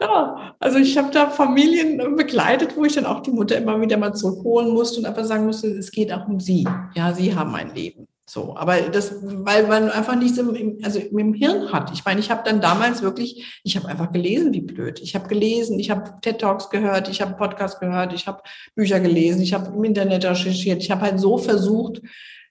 [0.00, 0.54] ja.
[0.58, 4.14] also ich habe da Familien begleitet, wo ich dann auch die Mutter immer wieder mal
[4.14, 6.66] zurückholen musste und einfach sagen musste, es geht auch um sie.
[6.94, 8.06] Ja, sie haben ein Leben.
[8.26, 11.92] So, aber das, weil man einfach nichts im, im, also im Hirn hat.
[11.92, 14.98] Ich meine, ich habe dann damals wirklich, ich habe einfach gelesen, wie blöd.
[15.02, 18.42] Ich habe gelesen, ich habe TED Talks gehört, ich habe Podcasts gehört, ich habe
[18.74, 22.00] Bücher gelesen, ich habe im Internet recherchiert, ich habe halt so versucht,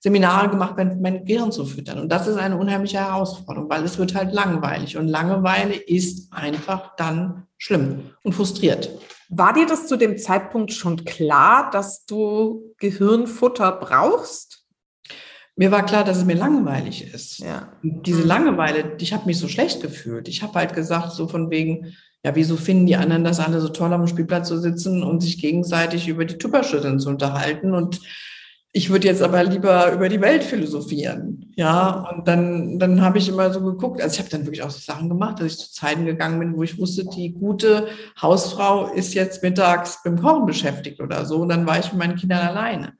[0.03, 1.97] Seminare gemacht, mein Gehirn zu füttern.
[1.97, 4.97] Und das ist eine unheimliche Herausforderung, weil es wird halt langweilig.
[4.97, 8.89] Und Langeweile ist einfach dann schlimm und frustriert.
[9.29, 14.63] War dir das zu dem Zeitpunkt schon klar, dass du Gehirnfutter brauchst?
[15.55, 17.39] mir war klar, dass es mir langweilig ist.
[17.39, 17.71] Ja.
[17.83, 20.27] Diese Langeweile, ich habe mich so schlecht gefühlt.
[20.27, 23.69] Ich habe halt gesagt, so von wegen, ja, wieso finden die anderen das alle so
[23.69, 28.01] toll, am Spielplatz zu sitzen und sich gegenseitig über die Tupperschüsseln zu unterhalten und
[28.75, 31.53] ich würde jetzt aber lieber über die Welt philosophieren.
[31.55, 34.71] Ja, und dann, dann habe ich immer so geguckt, also ich habe dann wirklich auch
[34.71, 37.87] so Sachen gemacht, dass ich zu Zeiten gegangen bin, wo ich wusste, die gute
[38.19, 41.37] Hausfrau ist jetzt mittags beim Kochen beschäftigt oder so.
[41.41, 42.93] Und dann war ich mit meinen Kindern alleine.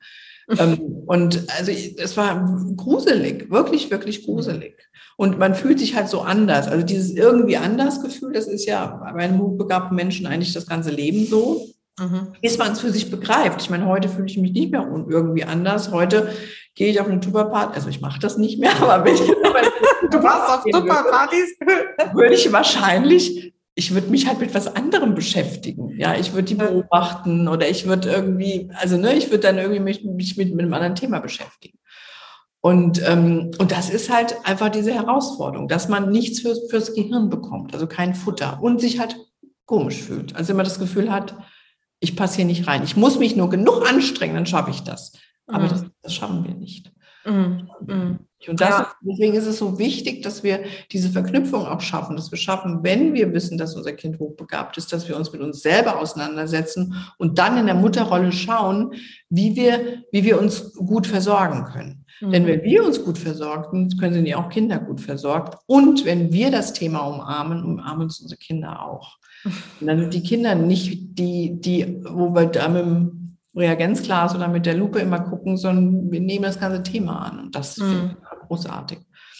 [0.58, 4.76] ähm, und also es war gruselig, wirklich, wirklich gruselig.
[5.16, 6.68] Und man fühlt sich halt so anders.
[6.68, 10.90] Also dieses irgendwie anders Gefühl, das ist ja bei einem hochbegabten Menschen eigentlich das ganze
[10.90, 11.66] Leben so.
[11.98, 12.34] Mhm.
[12.42, 13.62] Bis man es für sich begreift.
[13.62, 15.92] Ich meine, heute fühle ich mich nicht mehr irgendwie anders.
[15.92, 16.32] Heute
[16.74, 19.20] gehe ich auf eine Tupperparty, also ich mache das nicht mehr, aber wenn ich
[20.10, 21.56] du warst auf Tupperpartys,
[22.14, 25.98] würde ich wahrscheinlich, ich würde mich halt mit was anderem beschäftigen.
[25.98, 29.80] Ja, ich würde die beobachten oder ich würde irgendwie, also ne, ich würde dann irgendwie
[29.80, 31.78] mich, mich mit, mit einem anderen Thema beschäftigen.
[32.60, 37.28] Und, ähm, und das ist halt einfach diese Herausforderung, dass man nichts für, fürs Gehirn
[37.28, 39.16] bekommt, also kein Futter und sich halt
[39.66, 40.34] komisch fühlt.
[40.34, 41.36] Also immer das Gefühl hat,
[42.04, 42.84] ich passe hier nicht rein.
[42.84, 45.12] Ich muss mich nur genug anstrengen, dann schaffe ich das.
[45.46, 45.68] Aber mhm.
[45.68, 46.92] das, das, schaffen wir nicht.
[47.24, 47.68] Mhm.
[47.86, 48.18] mhm.
[48.46, 48.92] Und das, ja.
[49.00, 53.14] deswegen ist es so wichtig, dass wir diese Verknüpfung auch schaffen, dass wir schaffen, wenn
[53.14, 57.38] wir wissen, dass unser Kind hochbegabt ist, dass wir uns mit uns selber auseinandersetzen und
[57.38, 58.92] dann in der Mutterrolle schauen,
[59.30, 62.04] wie wir, wie wir uns gut versorgen können.
[62.20, 62.32] Mhm.
[62.32, 65.56] Denn wenn wir uns gut versorgen, können ja auch Kinder gut versorgt.
[65.64, 69.16] Und wenn wir das Thema umarmen, umarmen uns unsere Kinder auch.
[69.44, 74.48] Und dann sind die Kinder nicht die, die, wo wir da mit dem Reagenzglas oder
[74.48, 77.38] mit der Lupe immer gucken, sondern wir nehmen das ganze Thema an.
[77.38, 78.16] Und das mhm.
[78.20, 78.98] ich großartig.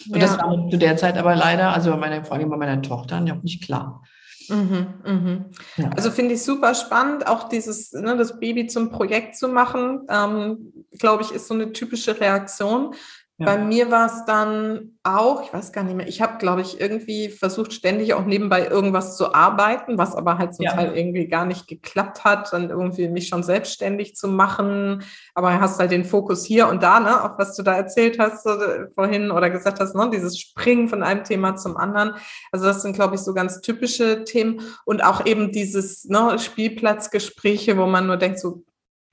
[0.09, 0.21] Und ja.
[0.21, 3.19] das war zu der Zeit aber leider, also bei meiner, vor allem bei meiner Tochter,
[3.19, 4.03] noch nicht klar.
[4.49, 5.45] Mhm, mhm.
[5.77, 5.89] Ja.
[5.95, 10.73] Also finde ich super spannend, auch dieses, ne, das Baby zum Projekt zu machen, ähm,
[10.99, 12.93] glaube ich, ist so eine typische Reaktion.
[13.37, 13.47] Ja.
[13.47, 16.79] Bei mir war es dann auch, ich weiß gar nicht mehr, ich habe, glaube ich,
[16.79, 20.71] irgendwie versucht, ständig auch nebenbei irgendwas zu arbeiten, was aber halt zum ja.
[20.71, 25.03] Teil irgendwie gar nicht geklappt hat, dann irgendwie mich schon selbstständig zu machen.
[25.33, 28.43] Aber hast halt den Fokus hier und da, ne, auch was du da erzählt hast
[28.43, 32.13] so, äh, vorhin oder gesagt hast, ne, dieses Springen von einem Thema zum anderen.
[32.53, 37.75] Also das sind, glaube ich, so ganz typische Themen und auch eben dieses ne, Spielplatzgespräche,
[37.77, 38.63] wo man nur denkt so,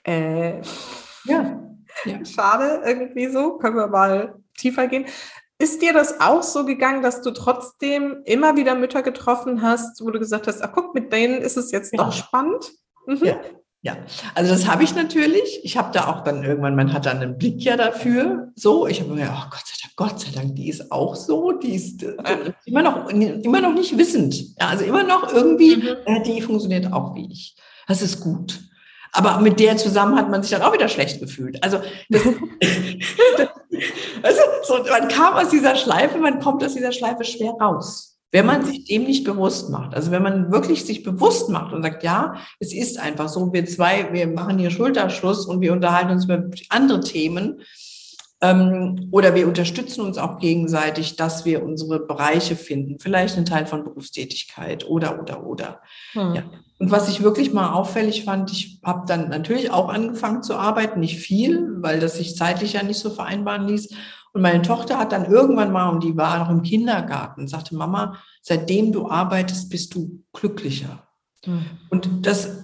[0.04, 0.60] äh,
[1.24, 1.71] ja
[2.04, 2.24] ja.
[2.24, 3.58] Schade, irgendwie so.
[3.58, 5.06] Können wir mal tiefer gehen.
[5.58, 10.10] Ist dir das auch so gegangen, dass du trotzdem immer wieder Mütter getroffen hast, wo
[10.10, 12.02] du gesagt hast, ach guck, mit denen ist es jetzt ja.
[12.02, 12.72] doch spannend?
[13.06, 13.24] Mhm.
[13.24, 13.40] Ja.
[13.84, 13.96] Ja,
[14.36, 15.60] also das habe ich natürlich.
[15.64, 18.52] Ich habe da auch dann irgendwann, man hat dann einen Blick ja dafür.
[18.54, 21.16] So, ich habe mir gedacht, oh Gott sei Dank, Gott sei Dank, die ist auch
[21.16, 24.56] so, die ist äh, immer noch, immer noch nicht wissend.
[24.60, 25.96] Ja, also immer noch irgendwie, mhm.
[26.06, 27.56] äh, die funktioniert auch wie ich.
[27.88, 28.60] Das ist gut.
[29.12, 31.62] Aber mit der zusammen hat man sich dann auch wieder schlecht gefühlt.
[31.62, 32.22] Also, das,
[34.22, 38.08] also so, man kam aus dieser Schleife, man kommt aus dieser Schleife schwer raus.
[38.34, 41.82] Wenn man sich dem nicht bewusst macht, also wenn man wirklich sich bewusst macht und
[41.82, 46.12] sagt, ja, es ist einfach so, wir zwei, wir machen hier Schulterschluss und wir unterhalten
[46.12, 47.60] uns über andere Themen,
[48.42, 53.84] oder wir unterstützen uns auch gegenseitig, dass wir unsere Bereiche finden, vielleicht einen Teil von
[53.84, 55.80] Berufstätigkeit oder, oder, oder.
[56.12, 56.34] Hm.
[56.34, 56.42] Ja.
[56.80, 60.98] Und was ich wirklich mal auffällig fand, ich habe dann natürlich auch angefangen zu arbeiten,
[60.98, 63.94] nicht viel, weil das sich zeitlich ja nicht so vereinbaren ließ.
[64.32, 68.18] Und meine Tochter hat dann irgendwann mal, und die war noch im Kindergarten, sagte, Mama,
[68.40, 71.06] seitdem du arbeitest, bist du glücklicher.
[71.46, 71.66] Mhm.
[71.90, 72.61] Und das,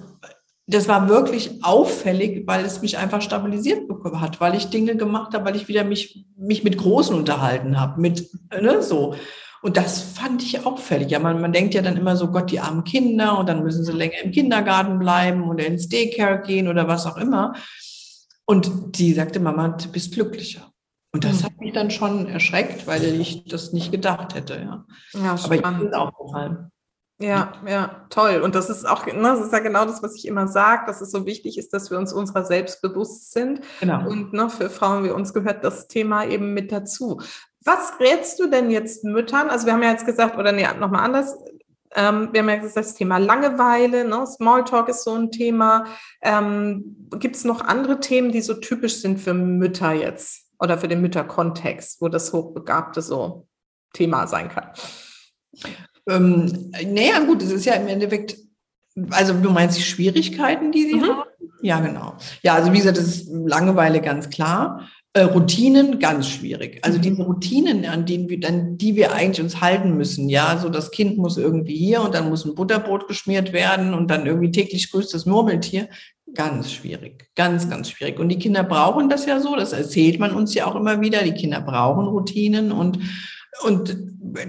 [0.70, 5.32] das war wirklich auffällig, weil es mich einfach stabilisiert bekommen hat, weil ich Dinge gemacht
[5.32, 9.14] habe, weil ich wieder mich, mich mit Großen unterhalten habe, mit, ne, so.
[9.62, 11.10] Und das fand ich auffällig.
[11.10, 13.82] Ja, man, man denkt ja dann immer so, Gott, die armen Kinder und dann müssen
[13.82, 17.54] sie länger im Kindergarten bleiben oder ins Daycare gehen oder was auch immer.
[18.44, 20.70] Und die sagte, Mama, du bist glücklicher.
[21.12, 21.46] Und das mhm.
[21.46, 24.54] hat mich dann schon erschreckt, weil ich das nicht gedacht hätte.
[24.54, 26.70] Ja, ja Aber ich bin auch gefallen.
[27.20, 28.40] Ja, ja, toll.
[28.44, 31.00] Und das ist auch, ne, das ist ja genau das, was ich immer sage, dass
[31.00, 33.60] es so wichtig ist, dass wir uns unserer selbst bewusst sind.
[33.80, 34.08] Genau.
[34.08, 37.20] Und ne, für Frauen wie uns gehört das Thema eben mit dazu.
[37.64, 39.50] Was rätst du denn jetzt Müttern?
[39.50, 41.36] Also wir haben ja jetzt gesagt, oder nee, nochmal anders.
[41.96, 44.24] Ähm, wir haben ja gesagt, das Thema Langeweile, ne?
[44.24, 45.86] Smalltalk ist so ein Thema.
[46.22, 50.86] Ähm, Gibt es noch andere Themen, die so typisch sind für Mütter jetzt oder für
[50.86, 53.48] den Mütterkontext, wo das Hochbegabte so
[53.92, 54.70] Thema sein kann?
[56.08, 58.36] Ähm, naja, gut, es ist ja im Endeffekt,
[59.10, 61.04] also du meinst die Schwierigkeiten, die sie mhm.
[61.04, 61.22] haben?
[61.60, 62.14] Ja, genau.
[62.42, 64.88] Ja, also wie gesagt, das ist Langeweile ganz klar.
[65.14, 66.78] Äh, Routinen ganz schwierig.
[66.82, 70.28] Also diese Routinen, an denen wir dann, die wir eigentlich uns halten müssen.
[70.28, 74.08] Ja, so das Kind muss irgendwie hier und dann muss ein Butterbrot geschmiert werden und
[74.10, 75.88] dann irgendwie täglich grüßt das Murmeltier.
[76.34, 78.20] Ganz schwierig, ganz, ganz schwierig.
[78.20, 81.22] Und die Kinder brauchen das ja so, das erzählt man uns ja auch immer wieder.
[81.22, 82.98] Die Kinder brauchen Routinen und,
[83.62, 83.96] und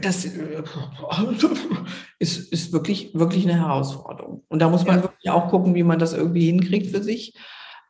[0.01, 0.25] das
[2.19, 4.43] ist, ist wirklich, wirklich eine Herausforderung.
[4.49, 5.03] Und da muss man ja.
[5.03, 7.33] wirklich auch gucken, wie man das irgendwie hinkriegt für sich.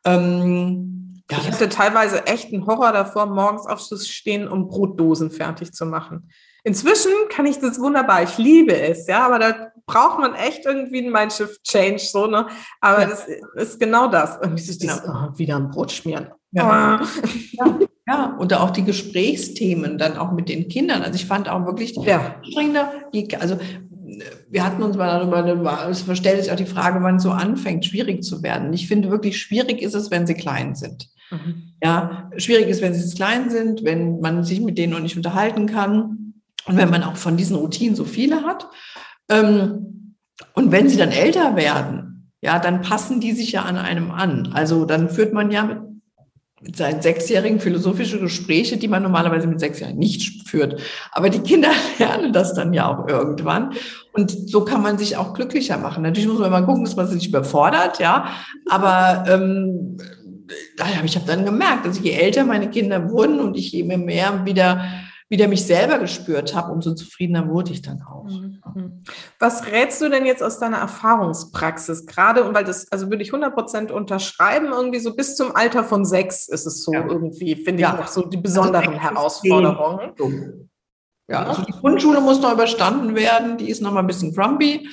[0.06, 5.86] Ähm, ja, ich hatte teilweise echt einen Horror davor, morgens aufzustehen, um Brotdosen fertig zu
[5.86, 6.30] machen.
[6.64, 8.24] Inzwischen kann ich das wunderbar.
[8.24, 12.48] Ich liebe es, ja, aber da braucht man echt irgendwie einen Mindshift-Change, so, ne?
[12.82, 13.08] Aber ja.
[13.08, 14.38] das ist genau das.
[14.42, 15.30] Irgendwie so dieses, genau.
[15.34, 16.30] oh, wieder ein Brot schmieren.
[16.52, 17.02] Ja.
[17.54, 17.80] ja.
[18.10, 18.36] ja.
[18.38, 21.02] und auch die Gesprächsthemen dann auch mit den Kindern.
[21.02, 22.36] Also ich fand auch wirklich ja.
[22.38, 22.92] anstrengender,
[23.40, 23.58] also
[24.50, 27.86] wir hatten uns mal darüber, es stellt sich auch die Frage, wann es so anfängt,
[27.86, 28.74] schwierig zu werden.
[28.74, 31.08] Ich finde wirklich, schwierig ist es, wenn sie klein sind.
[31.32, 31.74] Mhm.
[31.82, 35.68] Ja, schwierig ist, wenn sie klein sind, wenn man sich mit denen noch nicht unterhalten
[35.68, 36.34] kann
[36.66, 38.68] und wenn man auch von diesen Routinen so viele hat.
[39.30, 40.16] Ähm,
[40.54, 44.52] und wenn sie dann älter werden, ja, dann passen die sich ja an einem an.
[44.54, 45.78] Also dann führt man ja mit,
[46.74, 50.82] seinen Sechsjährigen philosophische Gespräche, die man normalerweise mit Sechsjährigen nicht führt.
[51.12, 53.74] Aber die Kinder lernen das dann ja auch irgendwann.
[54.12, 56.04] Und so kann man sich auch glücklicher machen.
[56.04, 58.32] Natürlich muss man mal gucken, dass man sich überfordert, ja.
[58.68, 59.98] Aber ähm,
[61.06, 64.84] ich habe dann gemerkt, dass je älter meine Kinder wurden und ich je mehr wieder
[65.30, 68.26] wieder mich selber gespürt habe, umso zufriedener wurde ich dann auch.
[68.26, 69.04] Mhm.
[69.38, 72.44] Was rätst du denn jetzt aus deiner Erfahrungspraxis gerade?
[72.44, 76.04] Und weil das, also würde ich 100 Prozent unterschreiben, irgendwie so bis zum Alter von
[76.04, 77.06] sechs ist es so ja.
[77.06, 77.94] irgendwie, finde ja.
[77.94, 80.70] ich noch so die besonderen also Herausforderungen.
[81.30, 84.90] Ja, also die Grundschule muss noch überstanden werden, die ist noch mal ein bisschen grumpy.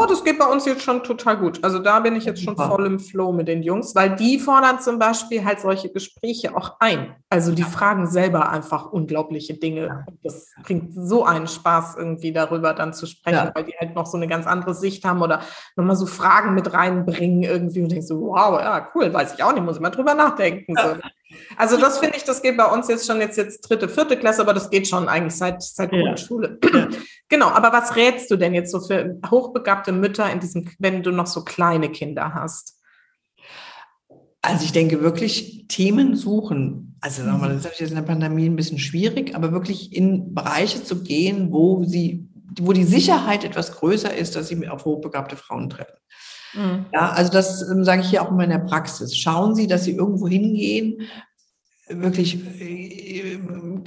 [0.00, 1.62] Ja, das geht bei uns jetzt schon total gut.
[1.62, 4.80] Also da bin ich jetzt schon voll im Flow mit den Jungs, weil die fordern
[4.80, 7.14] zum Beispiel halt solche Gespräche auch ein.
[7.28, 10.06] Also die fragen selber einfach unglaubliche Dinge.
[10.22, 13.52] Das bringt so einen Spaß, irgendwie darüber dann zu sprechen, ja.
[13.54, 15.40] weil die halt noch so eine ganz andere Sicht haben oder
[15.76, 19.52] nochmal so Fragen mit reinbringen irgendwie und denkst so, wow, ja, cool, weiß ich auch
[19.52, 20.74] nicht, muss ich mal drüber nachdenken.
[20.76, 20.96] So.
[21.56, 24.42] Also das finde ich, das geht bei uns jetzt schon jetzt, jetzt dritte, vierte Klasse,
[24.42, 26.00] aber das geht schon eigentlich seit, seit ja.
[26.00, 26.58] Grundschule.
[27.28, 31.10] genau, aber was rätst du denn jetzt so für hochbegabte Mütter in diesem, wenn du
[31.10, 32.80] noch so kleine Kinder hast?
[34.42, 36.96] Also ich denke wirklich Themen suchen.
[37.00, 39.94] Also sagen wir mal, das ist jetzt in der Pandemie ein bisschen schwierig, aber wirklich
[39.94, 42.28] in Bereiche zu gehen, wo sie,
[42.60, 45.96] wo die Sicherheit etwas größer ist, dass sie auf hochbegabte Frauen treffen.
[46.54, 46.86] Mhm.
[46.92, 49.16] Ja, also das ähm, sage ich hier auch immer in der Praxis.
[49.16, 51.02] Schauen Sie, dass Sie irgendwo hingehen,
[51.88, 53.38] wirklich äh,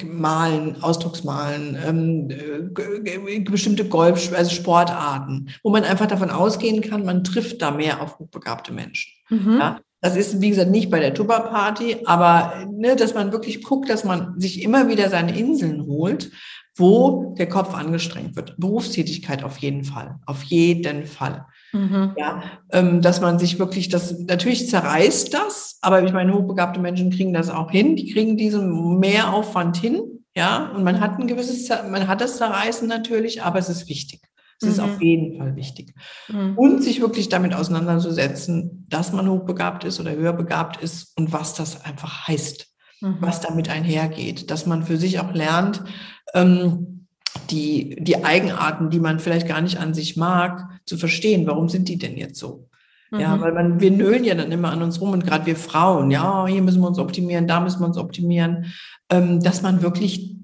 [0.06, 7.24] malen, Ausdrucksmalen, ähm, äh, bestimmte Golf, also Sportarten, wo man einfach davon ausgehen kann, man
[7.24, 9.14] trifft da mehr auf hochbegabte Menschen.
[9.30, 9.58] Mhm.
[9.60, 13.90] Ja, das ist, wie gesagt, nicht bei der Tuba-Party, aber ne, dass man wirklich guckt,
[13.90, 16.32] dass man sich immer wieder seine Inseln holt,
[16.78, 18.56] wo der Kopf angestrengt wird.
[18.58, 21.46] Berufstätigkeit auf jeden Fall, auf jeden Fall.
[21.74, 22.14] Mhm.
[22.18, 27.12] Ja, ähm, dass man sich wirklich das, natürlich zerreißt das, aber ich meine, hochbegabte Menschen
[27.12, 30.02] kriegen das auch hin, die kriegen diesen Mehraufwand hin,
[30.36, 34.22] ja, und man hat ein gewisses, man hat das Zerreißen natürlich, aber es ist wichtig.
[34.62, 34.72] Es mhm.
[34.72, 35.96] ist auf jeden Fall wichtig.
[36.28, 36.56] Mhm.
[36.56, 41.56] Und sich wirklich damit auseinanderzusetzen, dass man hochbegabt ist oder höher begabt ist und was
[41.56, 42.68] das einfach heißt,
[43.02, 43.18] mhm.
[43.20, 45.84] was damit einhergeht, dass man für sich auch lernt,
[46.34, 47.08] ähm,
[47.50, 51.46] die, die Eigenarten, die man vielleicht gar nicht an sich mag, zu verstehen.
[51.48, 52.68] Warum sind die denn jetzt so?
[53.12, 53.20] Mhm.
[53.20, 56.12] Ja, weil man, wir nölen ja dann immer an uns rum und gerade wir Frauen,
[56.12, 58.66] ja, hier müssen wir uns optimieren, da müssen wir uns optimieren,
[59.10, 60.37] ähm, dass man wirklich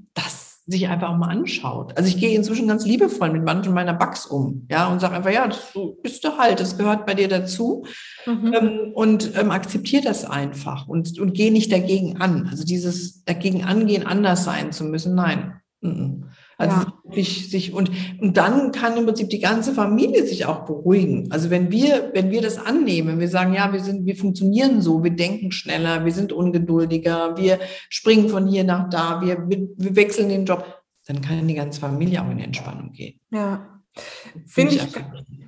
[0.66, 1.97] sich einfach auch mal anschaut.
[1.97, 5.32] Also ich gehe inzwischen ganz liebevoll mit manchen meiner Bugs um, ja, und sage einfach,
[5.32, 7.86] ja, das, bist du halt, das gehört bei dir dazu
[8.26, 8.53] mhm.
[8.53, 12.47] ähm, und ähm, akzeptiere das einfach und, und gehe nicht dagegen an.
[12.49, 15.59] Also dieses dagegen angehen, anders sein zu müssen, nein.
[15.82, 16.30] Mhm.
[16.58, 16.93] Also ja.
[17.04, 21.32] wirklich sich und, und dann kann im Prinzip die ganze Familie sich auch beruhigen.
[21.32, 25.04] Also wenn wir, wenn wir das annehmen, wir sagen, ja, wir sind, wir funktionieren so,
[25.04, 29.95] wir denken schneller, wir sind ungeduldiger, wir springen von hier nach da, wir, wir, wir
[29.95, 30.66] wechseln den Job,
[31.08, 33.20] dann kann die ganze Familie auch in Entspannung gehen.
[33.32, 33.68] Ja.
[34.47, 34.88] Finde ich,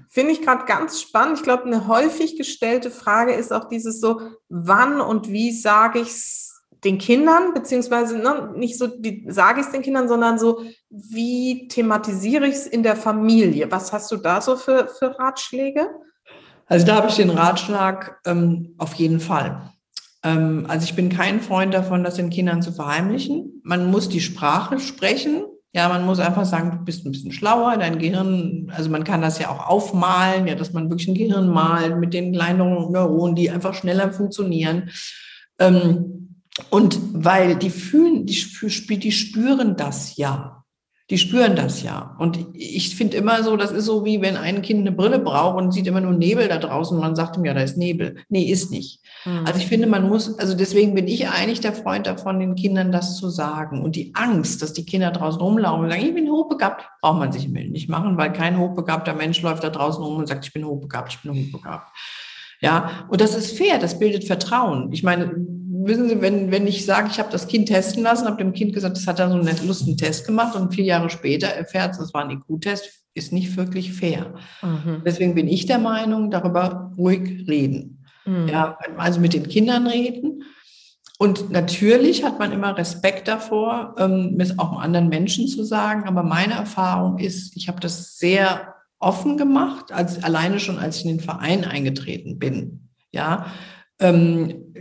[0.08, 1.38] finde ich gerade ganz spannend.
[1.38, 6.08] Ich glaube, eine häufig gestellte Frage ist auch dieses so, wann und wie sage ich
[6.08, 6.45] es
[6.86, 11.67] den Kindern, beziehungsweise ne, nicht so, wie sage ich es den Kindern, sondern so, wie
[11.67, 13.71] thematisiere ich es in der Familie?
[13.71, 15.88] Was hast du da so für, für Ratschläge?
[16.67, 19.71] Also da habe ich den Ratschlag ähm, auf jeden Fall.
[20.23, 23.61] Ähm, also ich bin kein Freund davon, das den Kindern zu verheimlichen.
[23.63, 25.43] Man muss die Sprache sprechen.
[25.73, 29.21] Ja, man muss einfach sagen, du bist ein bisschen schlauer, dein Gehirn, also man kann
[29.21, 33.36] das ja auch aufmalen, ja, dass man wirklich ein Gehirn malt mit den kleinen Neuronen,
[33.36, 34.89] die einfach schneller funktionieren.
[35.59, 36.24] Ähm,
[36.70, 38.36] und weil die fühlen, die,
[38.97, 40.64] die spüren das ja.
[41.12, 42.16] Die spüren das ja.
[42.18, 45.56] Und ich finde immer so, das ist so wie wenn ein Kind eine Brille braucht
[45.56, 46.99] und sieht immer nur Nebel da draußen.
[46.99, 48.16] Man sagt ihm ja, da ist Nebel.
[48.28, 49.01] Nee, ist nicht.
[49.24, 49.45] Mhm.
[49.45, 52.91] Also ich finde, man muss, also deswegen bin ich eigentlich der Freund davon, den Kindern
[52.91, 53.84] das zu sagen.
[53.84, 57.32] Und die Angst, dass die Kinder draußen rumlaufen und sagen, ich bin hochbegabt, braucht man
[57.32, 60.66] sich nicht machen, weil kein hochbegabter Mensch läuft da draußen rum und sagt, ich bin
[60.66, 61.88] hochbegabt, ich bin hochbegabt.
[62.62, 64.91] Ja, und das ist fair, das bildet Vertrauen.
[64.91, 65.36] Ich meine,
[65.86, 68.73] wissen Sie, wenn, wenn ich sage, ich habe das Kind testen lassen, habe dem Kind
[68.73, 71.99] gesagt, das hat dann so einen lustigen Test gemacht und vier Jahre später erfährt es,
[71.99, 74.33] das war ein IQ-Test, ist nicht wirklich fair.
[74.61, 75.01] Mhm.
[75.05, 78.05] Deswegen bin ich der Meinung, darüber ruhig reden.
[78.25, 78.47] Mhm.
[78.47, 80.43] Ja, also mit den Kindern reden.
[81.17, 86.03] Und natürlich hat man immer Respekt davor, ähm, es auch anderen Menschen zu sagen.
[86.07, 91.05] Aber meine Erfahrung ist, ich habe das sehr offen gemacht, als alleine schon, als ich
[91.05, 92.89] in den Verein eingetreten bin.
[93.13, 93.45] Ja,
[93.99, 94.73] ähm,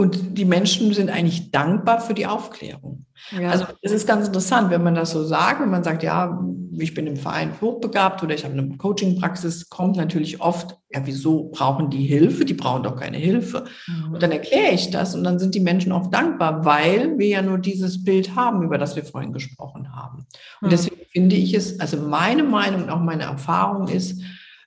[0.00, 3.04] und die Menschen sind eigentlich dankbar für die Aufklärung.
[3.38, 3.50] Ja.
[3.50, 6.42] Also es ist ganz interessant, wenn man das so sagt, wenn man sagt, ja,
[6.78, 11.50] ich bin im Verein hochbegabt oder ich habe eine Coaching-Praxis, kommt natürlich oft, ja, wieso
[11.50, 12.46] brauchen die Hilfe?
[12.46, 13.64] Die brauchen doch keine Hilfe.
[13.86, 14.14] Mhm.
[14.14, 17.42] Und dann erkläre ich das und dann sind die Menschen oft dankbar, weil wir ja
[17.42, 20.24] nur dieses Bild haben, über das wir vorhin gesprochen haben.
[20.62, 20.70] Und mhm.
[20.70, 24.22] deswegen finde ich es, also meine Meinung und auch meine Erfahrung ist,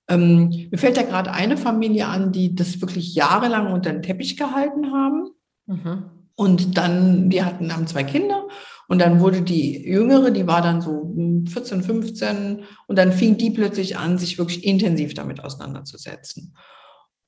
[0.10, 4.38] ähm, mir fällt da gerade eine Familie an, die das wirklich jahrelang unter den Teppich
[4.38, 5.30] gehalten haben.
[5.66, 6.04] Mhm.
[6.36, 8.48] Und dann, die hatten, haben zwei Kinder
[8.88, 11.14] und dann wurde die Jüngere, die war dann so
[11.48, 16.56] 14, 15 und dann fing die plötzlich an, sich wirklich intensiv damit auseinanderzusetzen.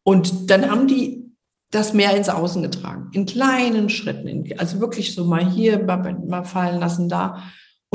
[0.03, 1.25] Und dann haben die
[1.71, 6.79] das mehr ins Außen getragen, in kleinen Schritten, also wirklich so mal hier mal fallen
[6.79, 7.43] lassen, da.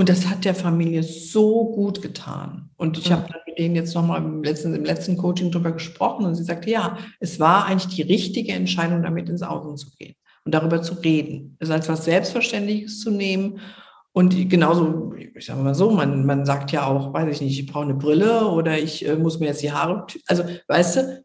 [0.01, 2.71] Und das hat der Familie so gut getan.
[2.79, 6.37] Und ich habe mit denen jetzt nochmal im letzten, im letzten Coaching darüber gesprochen und
[6.37, 10.15] sie sagte, ja, es war eigentlich die richtige Entscheidung, damit ins Außen zu gehen
[10.47, 13.61] und darüber zu reden, es als was Selbstverständliches zu nehmen.
[14.13, 17.71] Und genauso, ich sage mal so, man, man sagt ja auch, weiß ich nicht, ich
[17.71, 21.25] brauche eine Brille oder ich äh, muss mir jetzt die Haare, also weißt du,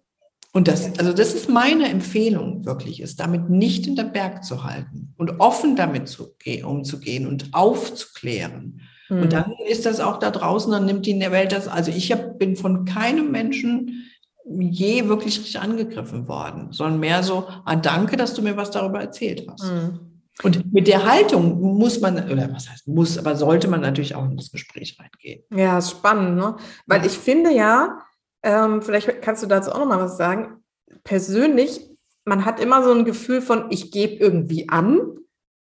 [0.56, 4.64] und das, also das ist meine Empfehlung wirklich, ist damit nicht in der Berg zu
[4.64, 6.34] halten und offen damit zu,
[6.64, 8.80] umzugehen und aufzuklären.
[9.10, 9.22] Mhm.
[9.24, 11.92] Und dann ist das auch da draußen, dann nimmt die in der Welt das, also
[11.92, 14.10] ich hab, bin von keinem Menschen
[14.48, 19.02] je wirklich richtig angegriffen worden, sondern mehr so, ah, danke, dass du mir was darüber
[19.02, 19.70] erzählt hast.
[19.70, 20.00] Mhm.
[20.42, 24.24] Und mit der Haltung muss man, oder was heißt muss, aber sollte man natürlich auch
[24.24, 25.44] in das Gespräch reingehen.
[25.54, 26.56] Ja, ist spannend, ne?
[26.88, 28.00] Weil ich finde ja,
[28.46, 30.64] ähm, vielleicht kannst du dazu auch noch mal was sagen.
[31.04, 31.90] Persönlich,
[32.26, 35.00] man hat immer so ein Gefühl von, ich gebe irgendwie an.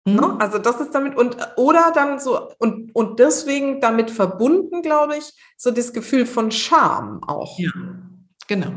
[0.05, 0.15] Mhm.
[0.15, 0.35] Ne?
[0.39, 5.31] Also das ist damit und oder dann so und und deswegen damit verbunden, glaube ich,
[5.57, 7.57] so das Gefühl von Scham auch.
[7.57, 7.71] Ja,
[8.47, 8.73] genau.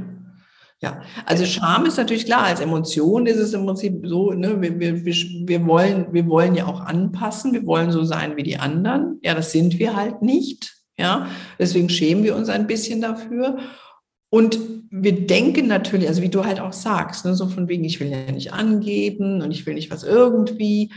[0.81, 4.79] Ja, also Scham ist natürlich klar, als Emotion ist es im Prinzip so, ne, wir,
[4.79, 9.19] wir, wir, wollen, wir wollen ja auch anpassen, wir wollen so sein wie die anderen.
[9.23, 10.77] Ja, das sind wir halt nicht.
[10.99, 11.29] Ja,
[11.59, 13.59] deswegen schämen wir uns ein bisschen dafür.
[14.31, 14.59] Und
[14.91, 18.11] wir denken natürlich, also wie du halt auch sagst, ne, so von wegen, ich will
[18.11, 20.93] ja nicht angeben und ich will nicht was irgendwie.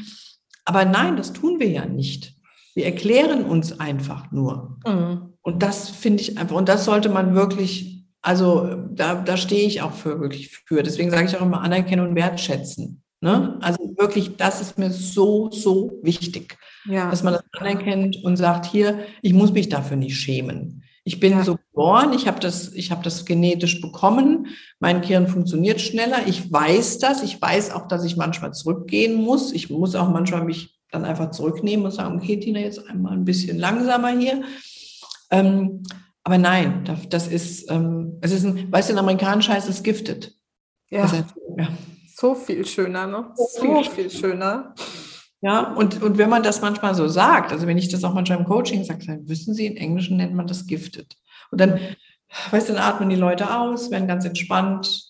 [0.66, 2.34] Aber nein, das tun wir ja nicht.
[2.76, 4.78] Wir erklären uns einfach nur.
[4.86, 5.34] Mhm.
[5.42, 9.82] Und das finde ich einfach, und das sollte man wirklich, also da, da stehe ich
[9.82, 10.84] auch für wirklich für.
[10.84, 13.02] Deswegen sage ich auch immer anerkennen und wertschätzen.
[13.22, 13.58] Ne?
[13.62, 17.10] Also wirklich, das ist mir so, so wichtig, ja.
[17.10, 20.84] dass man das anerkennt und sagt, hier, ich muss mich dafür nicht schämen.
[21.04, 21.44] Ich bin ja.
[21.44, 24.48] so geboren, ich habe das, ich habe das genetisch bekommen.
[24.80, 26.28] Mein Gehirn funktioniert schneller.
[26.28, 27.24] Ich weiß das.
[27.24, 29.52] Ich weiß auch, dass ich manchmal zurückgehen muss.
[29.52, 33.26] Ich muss auch manchmal mich dann einfach zurücknehmen und sagen, okay, Tina, jetzt einmal ein
[33.26, 34.44] bisschen langsamer hier.
[35.32, 35.84] Ähm,
[36.24, 40.36] aber nein, das ist, ähm, es ist ein, weißt du, in amerikanisch heißt es gifted.
[40.90, 41.04] Ja.
[41.04, 41.68] Das heißt, ja.
[42.16, 43.32] So viel schöner, ne?
[43.36, 44.76] So, so viel schöner.
[45.42, 48.40] Ja, und, und wenn man das manchmal so sagt, also wenn ich das auch manchmal
[48.40, 51.16] im Coaching sage, dann wissen Sie, in Englischen nennt man das gifted.
[51.52, 51.80] Und dann,
[52.52, 55.06] weißt du, dann atmen die Leute aus, werden ganz entspannt.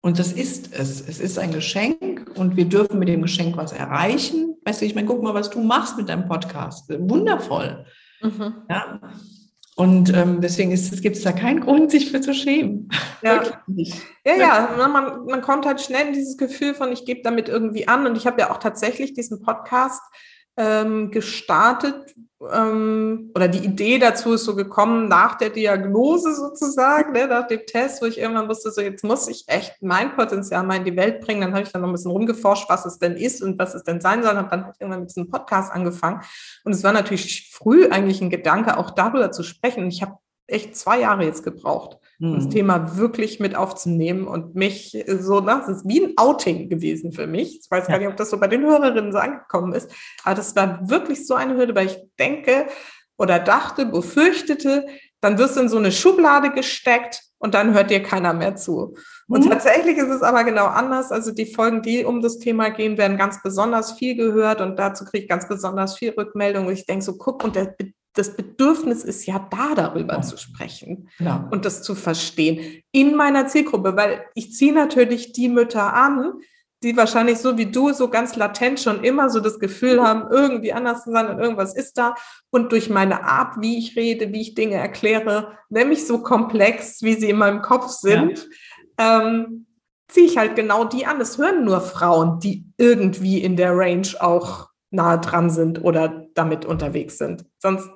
[0.00, 1.00] Und das ist es.
[1.00, 4.56] Es ist ein Geschenk und wir dürfen mit dem Geschenk was erreichen.
[4.64, 6.88] Weißt du, ich meine, guck mal, was du machst mit deinem Podcast.
[6.88, 7.84] Wundervoll.
[8.22, 8.54] Mhm.
[8.70, 9.00] Ja.
[9.76, 12.88] Und ähm, deswegen gibt es da keinen Grund, sich für zu schämen.
[13.22, 13.42] Ja,
[14.24, 14.88] ja, ja.
[14.88, 18.06] Man, man kommt halt schnell in dieses Gefühl von, ich gebe damit irgendwie an.
[18.06, 20.00] Und ich habe ja auch tatsächlich diesen Podcast
[20.56, 22.14] ähm, gestartet
[22.52, 27.64] ähm, oder die Idee dazu ist so gekommen nach der Diagnose sozusagen, ne, nach dem
[27.66, 30.96] Test, wo ich irgendwann wusste, so jetzt muss ich echt mein Potenzial mal in die
[30.96, 31.40] Welt bringen.
[31.40, 33.84] Dann habe ich dann noch ein bisschen rumgeforscht, was es denn ist und was es
[33.84, 34.36] denn sein soll.
[34.36, 36.20] Und dann habe ich irgendwann mit diesem Podcast angefangen.
[36.64, 39.84] Und es war natürlich früh eigentlich ein Gedanke, auch darüber zu sprechen.
[39.84, 42.50] Und ich habe echt zwei Jahre jetzt gebraucht das mhm.
[42.50, 47.26] Thema wirklich mit aufzunehmen und mich so, ne, das ist wie ein Outing gewesen für
[47.26, 47.60] mich.
[47.60, 47.94] Ich weiß ja.
[47.94, 49.90] gar nicht, ob das so bei den Hörerinnen so angekommen ist,
[50.22, 52.66] aber das war wirklich so eine Hürde, weil ich denke,
[53.16, 54.86] oder dachte, befürchtete,
[55.20, 58.96] dann wirst du in so eine Schublade gesteckt und dann hört dir keiner mehr zu.
[59.28, 59.50] Und mhm.
[59.50, 61.12] tatsächlich ist es aber genau anders.
[61.12, 65.04] Also die Folgen, die um das Thema gehen, werden ganz besonders viel gehört und dazu
[65.04, 66.66] kriege ich ganz besonders viel Rückmeldung.
[66.66, 67.74] Und ich denke so, guck, und der,
[68.14, 70.22] das Bedürfnis ist ja da, darüber ja.
[70.22, 71.48] zu sprechen ja.
[71.50, 76.34] und das zu verstehen in meiner Zielgruppe, weil ich ziehe natürlich die Mütter an,
[76.84, 80.72] die wahrscheinlich so wie du so ganz latent schon immer so das Gefühl haben, irgendwie
[80.72, 82.14] anders zu sein und irgendwas ist da.
[82.50, 87.14] Und durch meine Art, wie ich rede, wie ich Dinge erkläre, nämlich so komplex, wie
[87.14, 88.46] sie in meinem Kopf sind,
[88.98, 89.22] ja.
[89.22, 89.66] ähm,
[90.08, 91.20] ziehe ich halt genau die an.
[91.20, 96.64] Es hören nur Frauen, die irgendwie in der Range auch nahe dran sind oder damit
[96.64, 97.44] unterwegs sind.
[97.58, 97.88] Sonst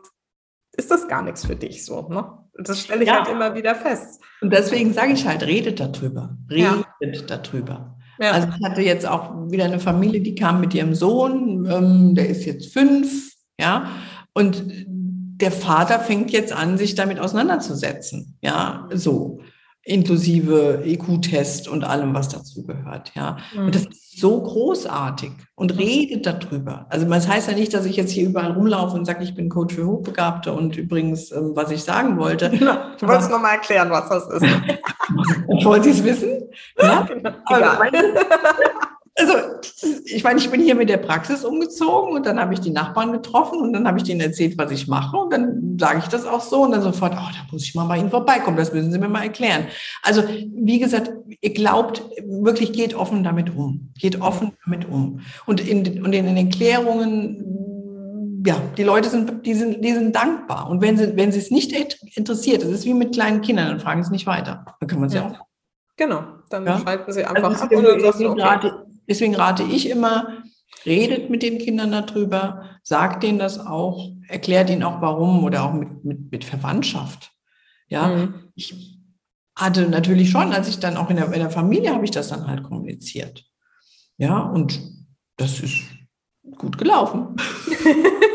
[0.76, 2.09] ist das gar nichts für dich so.
[2.09, 2.24] Ne?
[2.55, 3.18] Das stelle ich ja.
[3.18, 4.20] halt immer wieder fest.
[4.40, 6.36] Und deswegen sage ich halt, redet darüber.
[6.51, 7.36] Redet ja.
[7.36, 7.96] darüber.
[8.20, 8.32] Ja.
[8.32, 12.28] Also ich hatte jetzt auch wieder eine Familie, die kam mit ihrem Sohn, ähm, der
[12.28, 13.90] ist jetzt fünf, ja,
[14.34, 14.64] und
[15.40, 19.40] der Vater fängt jetzt an, sich damit auseinanderzusetzen, ja, so
[19.89, 23.12] inklusive IQ-Test und allem, was dazu gehört.
[23.14, 23.39] Ja.
[23.55, 23.66] Mhm.
[23.66, 26.86] Und das ist so großartig und redet darüber.
[26.91, 29.49] Also das heißt ja nicht, dass ich jetzt hier überall rumlaufe und sage, ich bin
[29.49, 32.51] Coach für Hochbegabte und übrigens, ähm, was ich sagen wollte.
[32.59, 32.76] Genau.
[32.99, 34.43] Du wolltest nochmal erklären, was das ist.
[35.64, 36.49] Wollt ihr es wissen?
[36.76, 37.03] Ja?
[37.03, 37.30] Genau.
[37.57, 37.91] Egal.
[39.19, 39.33] Also,
[40.05, 43.11] ich meine, ich bin hier mit der Praxis umgezogen und dann habe ich die Nachbarn
[43.11, 46.25] getroffen und dann habe ich denen erzählt, was ich mache und dann sage ich das
[46.25, 48.93] auch so und dann sofort, oh, da muss ich mal bei Ihnen vorbeikommen, das müssen
[48.93, 49.66] Sie mir mal erklären.
[50.05, 51.11] Also, wie gesagt,
[51.41, 55.21] ihr glaubt, wirklich geht offen damit um, geht offen damit um.
[55.47, 60.71] Und in, und in den Erklärungen, ja, die Leute sind, die sind, die sind dankbar.
[60.71, 61.73] Und wenn sie, wenn sie es nicht
[62.14, 64.64] interessiert, das ist wie mit kleinen Kindern, dann fragen sie nicht weiter.
[64.79, 65.27] Dann können wir sie ja.
[65.27, 65.41] auch.
[65.97, 66.79] Genau, dann ja?
[66.79, 68.71] schalten sie einfach also ab sagst du, okay.
[69.09, 70.42] Deswegen rate ich immer,
[70.84, 75.72] redet mit den Kindern darüber, sagt denen das auch, erklärt ihnen auch warum oder auch
[75.72, 77.32] mit, mit, mit Verwandtschaft.
[77.88, 78.34] Ja, mhm.
[78.54, 78.98] ich
[79.56, 82.28] hatte natürlich schon, als ich dann auch in der, in der Familie habe ich das
[82.28, 83.44] dann halt kommuniziert.
[84.18, 84.80] Ja, und
[85.36, 85.82] das ist
[86.56, 87.36] gut gelaufen.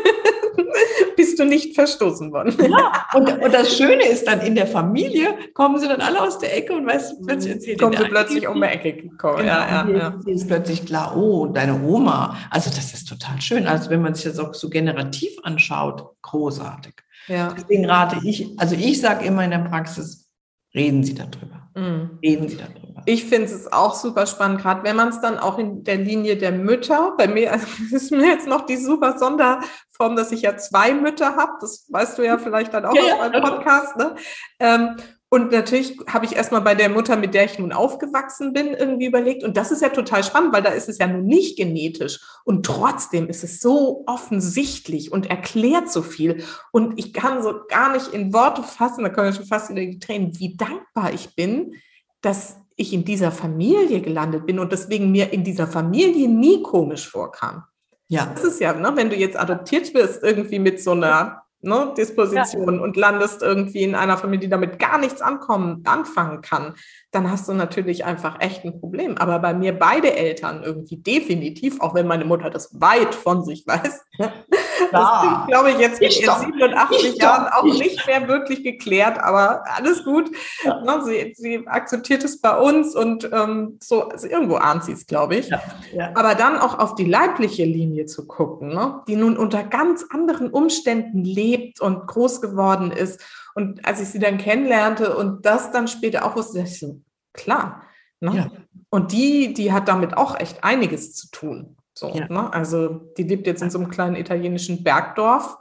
[1.16, 2.54] bist du nicht verstoßen worden.
[2.60, 6.38] Ja, und, und das Schöne ist dann, in der Familie kommen sie dann alle aus
[6.38, 9.38] der Ecke und weißt du, plötzlich erzählt Kommen sie plötzlich um die Ecke gekommen.
[9.38, 10.20] Genau, ja, ja, ja.
[10.26, 12.36] ist plötzlich klar, oh, deine Oma.
[12.50, 13.66] Also das ist total schön.
[13.66, 16.94] Also wenn man sich das auch so generativ anschaut, großartig.
[17.28, 17.54] Ja.
[17.56, 20.28] Deswegen rate ich, also ich sage immer in der Praxis,
[20.74, 21.63] reden Sie darüber.
[21.74, 22.18] Mhm.
[22.22, 23.02] Reden Sie darüber.
[23.06, 26.36] Ich finde es auch super spannend, gerade wenn man es dann auch in der Linie
[26.36, 30.56] der Mütter, bei mir also ist mir jetzt noch die super Sonderform, dass ich ja
[30.56, 34.14] zwei Mütter habe, das weißt du ja vielleicht dann auch ja, aus meinem Podcast, ne?
[34.58, 34.96] Ähm,
[35.34, 39.06] und natürlich habe ich erstmal bei der Mutter, mit der ich nun aufgewachsen bin, irgendwie
[39.06, 39.42] überlegt.
[39.42, 42.20] Und das ist ja total spannend, weil da ist es ja nun nicht genetisch.
[42.44, 46.44] Und trotzdem ist es so offensichtlich und erklärt so viel.
[46.70, 49.80] Und ich kann so gar nicht in Worte fassen, da können wir schon fast wieder
[49.80, 51.74] die Tränen, wie dankbar ich bin,
[52.20, 57.08] dass ich in dieser Familie gelandet bin und deswegen mir in dieser Familie nie komisch
[57.08, 57.64] vorkam.
[58.06, 58.26] Ja.
[58.32, 62.76] Das ist ja, ne, wenn du jetzt adoptiert wirst, irgendwie mit so einer ne, Disposition
[62.76, 62.80] ja.
[62.82, 66.74] und landest irgendwie in einer Familie, die damit gar nichts ankommen, anfangen kann,
[67.14, 69.16] dann hast du natürlich einfach echt ein Problem.
[69.18, 73.66] Aber bei mir beide Eltern irgendwie definitiv, auch wenn meine Mutter das weit von sich
[73.66, 79.18] weiß, das ist, glaube ich, jetzt mit ihren 87 Jahren auch nicht mehr wirklich geklärt,
[79.18, 80.30] aber alles gut.
[80.64, 80.80] Ja.
[80.80, 85.06] Ne, sie, sie, akzeptiert es bei uns und ähm, so, also irgendwo ahnt sie es,
[85.06, 85.48] glaube ich.
[85.48, 85.60] Ja.
[85.92, 86.10] Ja.
[86.14, 90.50] Aber dann auch auf die leibliche Linie zu gucken, ne, die nun unter ganz anderen
[90.50, 93.20] Umständen lebt und groß geworden ist.
[93.54, 97.00] Und als ich sie dann kennenlernte und das dann später auch wusste, ich so,
[97.32, 97.82] klar.
[98.20, 98.50] Ne?
[98.90, 101.76] Und die, die hat damit auch echt einiges zu tun.
[101.94, 102.26] So, ja.
[102.28, 102.52] ne?
[102.52, 105.58] Also die lebt jetzt in so einem kleinen italienischen Bergdorf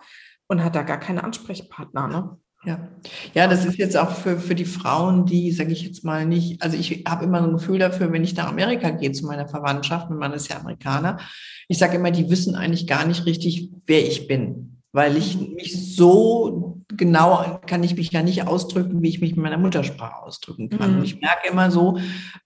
[0.47, 2.07] und hat da gar keine Ansprechpartner.
[2.07, 2.37] Ne?
[2.65, 2.89] Ja.
[3.33, 6.61] ja, das ist jetzt auch für, für die Frauen, die, sage ich jetzt mal nicht,
[6.61, 9.49] also ich habe immer so ein Gefühl dafür, wenn ich nach Amerika gehe zu meiner
[9.49, 11.19] Verwandtschaft, mein Mann ist ja Amerikaner,
[11.67, 15.55] ich sage immer, die wissen eigentlich gar nicht richtig, wer ich bin, weil ich mhm.
[15.55, 20.23] mich so genau kann ich mich ja nicht ausdrücken, wie ich mich mit meiner Muttersprache
[20.23, 20.91] ausdrücken kann.
[20.91, 20.97] Mhm.
[20.97, 21.97] Und ich merke immer so,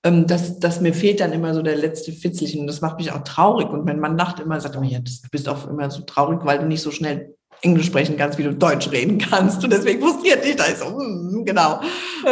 [0.03, 3.11] ähm, dass, dass mir fehlt dann immer so der letzte Fitzelchen und das macht mich
[3.11, 3.69] auch traurig.
[3.69, 6.59] Und mein Mann lacht immer, sagt immer, ja, du bist auch immer so traurig, weil
[6.59, 9.63] du nicht so schnell Englisch sprechen kannst, wie du Deutsch reden kannst.
[9.63, 11.81] Und deswegen frustriert dich das so, mm, genau.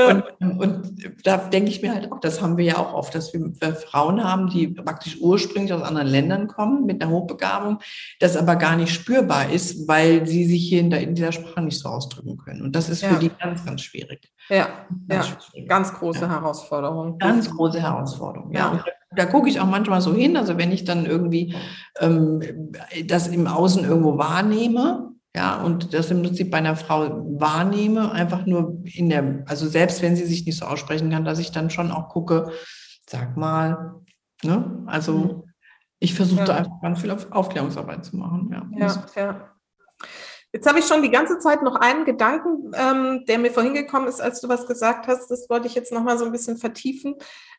[0.10, 3.34] Und, und da denke ich mir halt auch, das haben wir ja auch oft, dass
[3.34, 7.80] wir Frauen haben, die praktisch ursprünglich aus anderen Ländern kommen mit einer Hochbegabung,
[8.20, 11.62] das aber gar nicht spürbar ist, weil sie sich hier in, der, in dieser Sprache
[11.62, 12.62] nicht so ausdrücken können.
[12.62, 13.10] Und das ist ja.
[13.10, 14.32] für die ganz, ganz schwierig.
[14.50, 14.68] Ja,
[15.08, 15.38] ganz, ja.
[15.42, 15.70] Schwierig.
[15.70, 16.30] ganz große ja.
[16.30, 17.18] Herausforderung.
[17.18, 18.76] Ganz große Herausforderung, ja.
[18.76, 18.86] ja.
[19.16, 21.56] Da gucke ich auch manchmal so hin, also wenn ich dann irgendwie
[22.02, 22.42] ähm,
[23.06, 28.46] das im Außen irgendwo wahrnehme, ja, und das im Prinzip bei einer Frau wahrnehme, einfach
[28.46, 31.70] nur in der, also selbst wenn sie sich nicht so aussprechen kann, dass ich dann
[31.70, 32.52] schon auch gucke,
[33.10, 33.96] sag mal,
[34.44, 34.84] ne?
[34.86, 35.44] Also mhm.
[36.00, 36.46] ich versuche ja.
[36.46, 38.50] da einfach ganz viel Aufklärungsarbeit zu machen.
[38.50, 39.06] Ja, ja.
[39.16, 39.52] ja.
[40.54, 44.08] Jetzt habe ich schon die ganze Zeit noch einen Gedanken, ähm, der mir vorhin gekommen
[44.08, 45.30] ist, als du was gesagt hast.
[45.30, 47.16] Das wollte ich jetzt noch mal so ein bisschen vertiefen.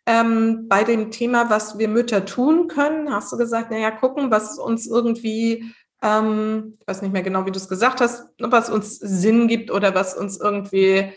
[0.06, 4.58] Ähm, bei dem Thema, was wir Mütter tun können, hast du gesagt, naja, gucken, was
[4.58, 8.99] uns irgendwie ähm, ich weiß nicht mehr genau, wie du es gesagt hast, was uns
[8.99, 11.12] Sinn gibt oder was uns irgendwie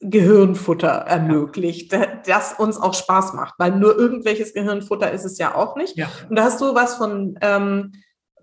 [0.00, 1.94] Gehirnfutter ermöglicht,
[2.26, 5.96] das uns auch Spaß macht, weil nur irgendwelches Gehirnfutter ist es ja auch nicht.
[5.96, 6.08] Ja.
[6.28, 7.92] Und da hast du was von, ähm,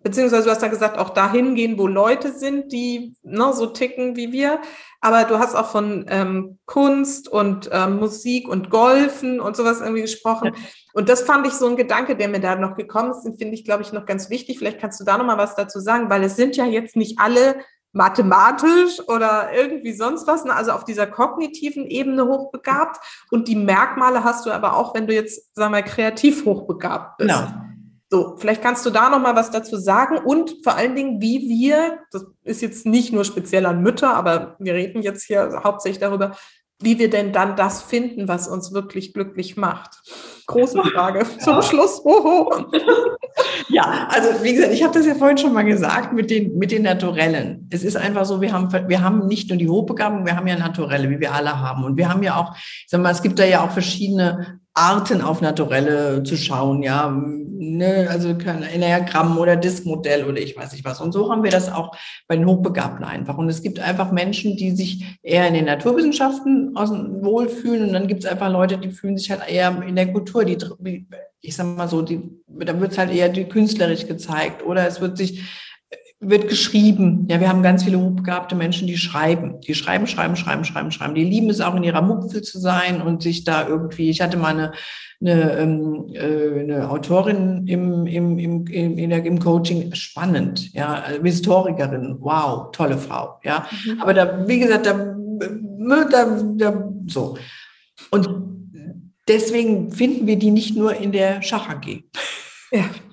[0.08, 4.16] beziehungsweise du hast ja gesagt, auch dahin gehen, wo Leute sind, die ne, so ticken
[4.16, 4.62] wie wir.
[5.02, 10.02] Aber du hast auch von ähm, Kunst und ähm, Musik und Golfen und sowas irgendwie
[10.02, 10.52] gesprochen.
[10.56, 10.62] Ja.
[10.94, 13.56] Und das fand ich so ein Gedanke, der mir da noch gekommen ist, den finde
[13.56, 14.60] ich, glaube ich, noch ganz wichtig.
[14.60, 17.20] Vielleicht kannst du da noch mal was dazu sagen, weil es sind ja jetzt nicht
[17.20, 17.58] alle
[17.92, 20.56] mathematisch oder irgendwie sonst was, ne?
[20.56, 22.98] also auf dieser kognitiven Ebene hochbegabt.
[23.30, 27.30] Und die Merkmale hast du aber auch, wenn du jetzt, sagen wir, kreativ hochbegabt bist.
[27.30, 27.67] Genau.
[28.10, 31.50] So, vielleicht kannst du da noch mal was dazu sagen und vor allen Dingen, wie
[31.50, 36.00] wir, das ist jetzt nicht nur speziell an Mütter, aber wir reden jetzt hier hauptsächlich
[36.00, 36.38] darüber,
[36.82, 40.00] wie wir denn dann das finden, was uns wirklich glücklich macht.
[40.46, 41.62] Große Frage zum ja.
[41.62, 42.02] Schluss.
[42.06, 42.72] Oho.
[43.70, 46.72] Ja, also wie gesagt, ich habe das ja vorhin schon mal gesagt mit den, mit
[46.72, 47.68] den Naturellen.
[47.72, 50.58] Es ist einfach so, wir haben, wir haben nicht nur die Hochbegabung, wir haben ja
[50.58, 51.84] Naturelle, wie wir alle haben.
[51.84, 55.22] Und wir haben ja auch, ich sag mal, es gibt da ja auch verschiedene Arten
[55.22, 60.86] auf Naturelle zu schauen, ja, ne, also kein Enneagramm oder Diskmodell oder ich weiß nicht
[60.86, 61.02] was.
[61.02, 61.98] Und so haben wir das auch
[62.28, 63.40] bei den Hochbegabten einfach.
[63.40, 68.24] Und es gibt einfach Menschen, die sich eher in den Naturwissenschaften wohlfühlen und dann gibt
[68.24, 70.58] es einfach Leute, die fühlen sich halt eher in der Kultur, die,
[71.42, 75.18] ich sag mal so, die, da wird halt eher die künstlerisch gezeigt oder es wird
[75.18, 75.42] sich
[76.20, 77.28] wird geschrieben.
[77.30, 79.62] Ja, wir haben ganz viele hochbegabte Menschen, die schreiben.
[79.62, 81.14] Die schreiben, schreiben, schreiben, schreiben, schreiben.
[81.14, 84.38] Die lieben es auch in ihrer Mupfel zu sein und sich da irgendwie, ich hatte
[84.38, 84.72] mal eine,
[85.22, 92.18] eine, ähm, äh, eine Autorin im, im, im, im, der, im Coaching, spannend, ja, Historikerin,
[92.20, 93.68] wow, tolle Frau, ja.
[93.86, 94.02] Mhm.
[94.02, 95.16] Aber da, wie gesagt, da,
[96.12, 97.38] da, da, so.
[98.10, 98.30] Und
[99.28, 102.04] deswegen finden wir die nicht nur in der Schach AG.
[102.72, 102.86] Ja.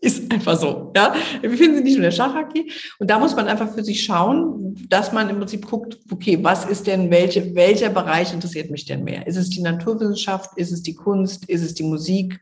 [0.00, 0.92] Ist einfach so.
[0.94, 1.14] Ja?
[1.40, 2.70] Wir finden sie nicht nur in der Schachhockey.
[2.98, 6.64] Und da muss man einfach für sich schauen, dass man im Prinzip guckt, okay, was
[6.64, 9.26] ist denn, welche, welcher Bereich interessiert mich denn mehr?
[9.26, 10.56] Ist es die Naturwissenschaft?
[10.56, 11.46] Ist es die Kunst?
[11.46, 12.40] Ist es die Musik?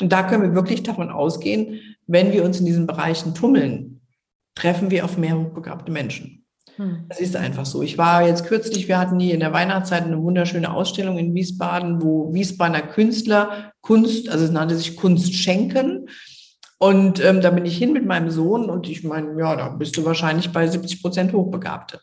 [0.00, 4.00] Und da können wir wirklich davon ausgehen, wenn wir uns in diesen Bereichen tummeln,
[4.54, 6.46] treffen wir auf mehr hochbegabte Menschen.
[6.76, 7.06] Hm.
[7.08, 7.82] Das ist einfach so.
[7.82, 12.02] Ich war jetzt kürzlich, wir hatten hier in der Weihnachtszeit eine wunderschöne Ausstellung in Wiesbaden,
[12.02, 16.08] wo Wiesbadener Künstler Kunst, also es nannte sich Kunst schenken.
[16.78, 19.96] Und ähm, da bin ich hin mit meinem Sohn und ich meine, ja, da bist
[19.96, 22.00] du wahrscheinlich bei 70 Prozent Hochbegabte.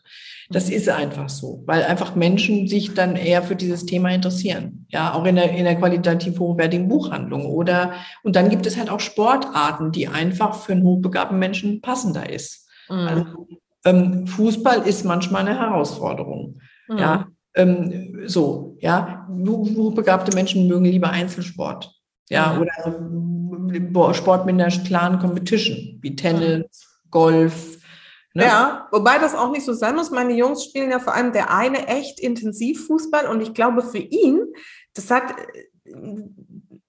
[0.50, 4.86] Das ist einfach so, weil einfach Menschen sich dann eher für dieses Thema interessieren.
[4.88, 7.92] Ja, auch in der, in der qualitativ hochwertigen Buchhandlung oder,
[8.24, 12.68] und dann gibt es halt auch Sportarten, die einfach für einen hochbegabten Menschen passender ist.
[12.90, 12.96] Mhm.
[12.96, 13.24] Also,
[13.84, 16.58] ähm, Fußball ist manchmal eine Herausforderung.
[16.88, 16.98] Mhm.
[16.98, 21.93] Ja, ähm, so, ja, hochbegabte Menschen mögen lieber Einzelsport.
[22.28, 27.78] Ja, oder Sport mit einer klaren Competition, wie Tennis, Golf.
[28.34, 28.44] Ne?
[28.44, 30.10] Ja, wobei das auch nicht so sein muss.
[30.10, 33.98] Meine Jungs spielen ja vor allem der eine echt intensiv Fußball und ich glaube für
[33.98, 34.40] ihn,
[34.94, 35.34] das hat
[35.84, 35.94] äh,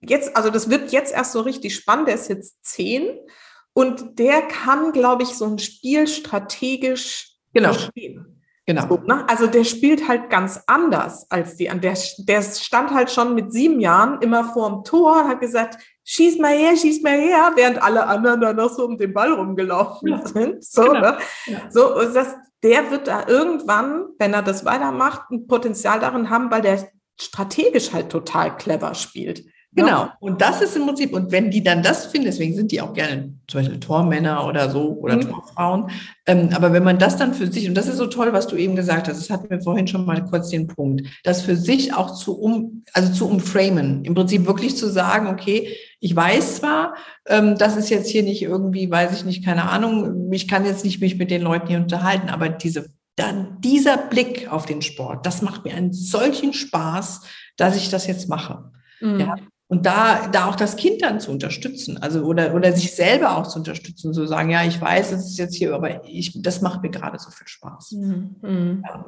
[0.01, 2.07] jetzt, also das wird jetzt erst so richtig spannend.
[2.07, 3.19] Der ist jetzt zehn
[3.73, 7.73] und der kann, glaube ich, so ein Spiel strategisch genau.
[7.73, 8.34] verstehen.
[8.67, 8.87] Genau.
[8.87, 9.27] So, ne?
[9.29, 11.65] Also der spielt halt ganz anders als die.
[11.65, 16.53] Der, der stand halt schon mit sieben Jahren immer vorm Tor, hat gesagt, schieß mal
[16.53, 20.25] her, schieß mal her, während alle anderen da noch so um den Ball rumgelaufen ja.
[20.25, 20.55] sind.
[20.63, 20.99] So, genau.
[20.99, 21.17] ne?
[21.45, 21.59] ja.
[21.69, 26.61] so das, der wird da irgendwann, wenn er das weitermacht, ein Potenzial darin haben, weil
[26.61, 26.89] der
[27.19, 29.45] strategisch halt total clever spielt.
[29.75, 30.07] Genau.
[30.21, 32.93] Und das ist im Prinzip, und wenn die dann das finden, deswegen sind die auch
[32.93, 35.29] gerne zum Beispiel Tormänner oder so oder mhm.
[35.29, 35.89] Torfrauen.
[36.25, 38.55] Ähm, aber wenn man das dann für sich, und das ist so toll, was du
[38.55, 41.93] eben gesagt hast, das hatten wir vorhin schon mal kurz den Punkt, das für sich
[41.93, 46.95] auch zu um, also zu umframen, im Prinzip wirklich zu sagen, okay, ich weiß zwar,
[47.27, 50.85] ähm, das ist jetzt hier nicht irgendwie, weiß ich nicht, keine Ahnung, ich kann jetzt
[50.85, 55.25] nicht mich mit den Leuten hier unterhalten, aber diese, dann dieser Blick auf den Sport,
[55.25, 57.21] das macht mir einen solchen Spaß,
[57.57, 58.71] dass ich das jetzt mache.
[59.01, 59.19] Mhm.
[59.19, 59.35] Ja,
[59.67, 63.47] und da, da auch das Kind dann zu unterstützen, also oder, oder sich selber auch
[63.47, 66.83] zu unterstützen, zu sagen, ja, ich weiß, es ist jetzt hier, aber ich, das macht
[66.83, 67.93] mir gerade so viel Spaß.
[67.93, 68.35] Mhm.
[68.41, 68.83] mhm.
[68.85, 69.05] Ja.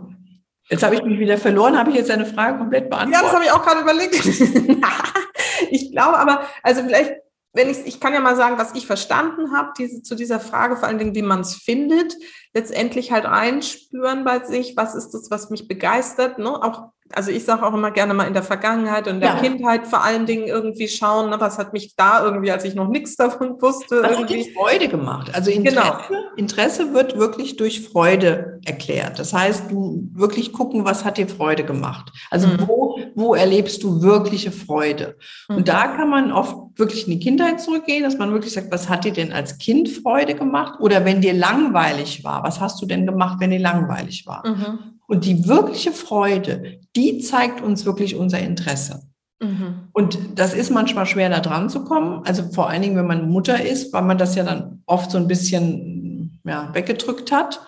[0.69, 1.77] Jetzt habe ich mich wieder verloren.
[1.77, 3.13] Habe ich jetzt eine Frage komplett beantwortet?
[3.13, 4.15] Ja, das habe ich auch gerade überlegt.
[5.71, 7.13] ich glaube aber, also vielleicht
[7.57, 10.77] wenn ich, ich kann ja mal sagen, was ich verstanden habe, diese, zu dieser Frage,
[10.77, 12.15] vor allen Dingen, wie man es findet,
[12.53, 16.51] letztendlich halt reinspüren bei sich, was ist das, was mich begeistert, ne?
[16.51, 19.39] auch also ich sage auch immer gerne mal in der Vergangenheit und in der ja.
[19.39, 22.87] Kindheit vor allen Dingen irgendwie schauen, ne, was hat mich da irgendwie, als ich noch
[22.87, 24.03] nichts davon wusste.
[24.03, 24.43] Was irgendwie.
[24.43, 25.33] hat Freude gemacht?
[25.33, 26.21] Also Interesse, genau.
[26.35, 29.19] Interesse wird wirklich durch Freude erklärt.
[29.19, 32.11] Das heißt, du wirklich gucken, was hat dir Freude gemacht?
[32.29, 32.67] Also mhm.
[32.67, 35.15] wo, wo erlebst du wirkliche Freude?
[35.49, 35.57] Mhm.
[35.57, 38.89] Und da kann man oft wirklich in die Kindheit zurückgehen, dass man wirklich sagt, was
[38.89, 40.79] hat dir denn als Kind Freude gemacht?
[40.79, 44.45] Oder wenn dir langweilig war, was hast du denn gemacht, wenn dir langweilig war?
[44.47, 44.96] Mhm.
[45.07, 49.03] Und die wirkliche Freude, die zeigt uns wirklich unser Interesse.
[49.41, 49.89] Mhm.
[49.93, 52.21] Und das ist manchmal schwer, da dran zu kommen.
[52.25, 55.17] Also vor allen Dingen, wenn man Mutter ist, weil man das ja dann oft so
[55.17, 57.61] ein bisschen ja, weggedrückt hat.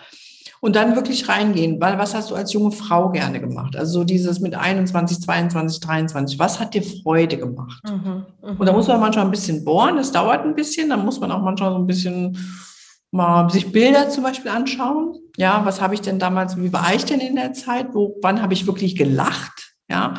[0.62, 3.78] Und dann wirklich reingehen, weil was hast du als junge Frau gerne gemacht?
[3.78, 7.82] Also so dieses mit 21, 22, 23, was hat dir Freude gemacht?
[7.90, 8.56] Mhm, mh.
[8.58, 11.32] Und da muss man manchmal ein bisschen bohren, das dauert ein bisschen, dann muss man
[11.32, 12.38] auch manchmal so ein bisschen
[13.12, 15.16] mal sich Bilder zum Beispiel anschauen.
[15.38, 17.94] Ja, was habe ich denn damals, wie war ich denn in der Zeit?
[17.94, 19.74] Wo, wann habe ich wirklich gelacht?
[19.90, 20.14] Ja,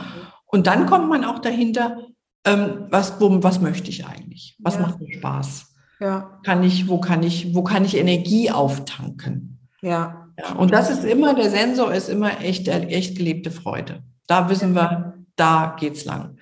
[0.47, 1.99] und dann kommt man auch dahinter,
[2.45, 4.57] ähm, was, wo, was möchte ich eigentlich?
[4.59, 4.83] Was ja.
[4.83, 5.67] macht mir Spaß?
[6.01, 6.41] Ja.
[6.45, 9.61] Kann ich, wo kann ich, wo kann ich Energie auftanken?
[9.83, 10.29] Ja.
[10.39, 10.53] ja.
[10.55, 14.03] Und das ist immer, der Sensor ist immer echt, echt gelebte Freude.
[14.27, 16.39] Da wissen wir, da geht's lang.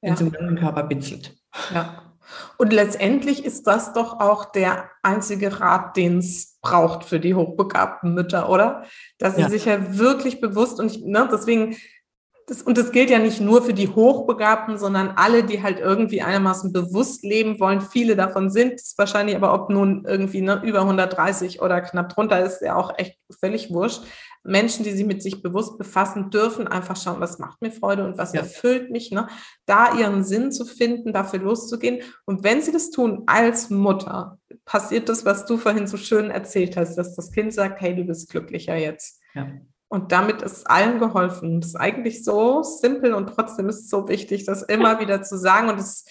[0.00, 1.34] Wenn es im ganzen Körper bitzelt.
[1.72, 2.05] Ja.
[2.56, 8.14] Und letztendlich ist das doch auch der einzige Rat, den es braucht für die hochbegabten
[8.14, 8.84] Mütter, oder?
[9.18, 9.48] Dass sie ja.
[9.48, 11.76] sich ja wirklich bewusst und ich, ne, deswegen,
[12.48, 16.22] das, und das gilt ja nicht nur für die Hochbegabten, sondern alle, die halt irgendwie
[16.22, 17.80] einigermaßen bewusst leben wollen.
[17.80, 22.44] Viele davon sind es wahrscheinlich, aber ob nun irgendwie ne, über 130 oder knapp drunter
[22.44, 24.02] ist, ja auch echt völlig wurscht.
[24.46, 28.18] Menschen, die sich mit sich bewusst befassen, dürfen einfach schauen, was macht mir Freude und
[28.18, 28.40] was ja.
[28.40, 29.28] erfüllt mich, ne?
[29.66, 32.02] da ihren Sinn zu finden, dafür loszugehen.
[32.24, 36.76] Und wenn sie das tun als Mutter, passiert das, was du vorhin so schön erzählt
[36.76, 39.20] hast, dass das Kind sagt, hey, du bist glücklicher jetzt.
[39.34, 39.48] Ja.
[39.88, 41.60] Und damit ist allen geholfen.
[41.60, 45.38] Das ist eigentlich so simpel und trotzdem ist es so wichtig, das immer wieder zu
[45.38, 45.68] sagen.
[45.68, 46.04] Und es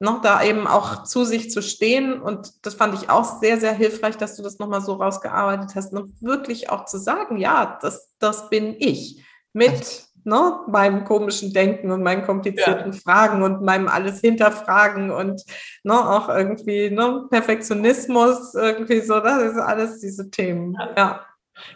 [0.00, 2.20] noch da eben auch zu sich zu stehen.
[2.20, 5.92] Und das fand ich auch sehr, sehr hilfreich, dass du das nochmal so rausgearbeitet hast
[5.92, 11.90] und wirklich auch zu sagen, ja, das, das bin ich mit ne, meinem komischen Denken
[11.90, 12.98] und meinen komplizierten ja.
[12.98, 15.42] Fragen und meinem alles hinterfragen und
[15.82, 20.76] ne, auch irgendwie ne, Perfektionismus, irgendwie so, das ist alles diese Themen.
[20.96, 21.24] Ja.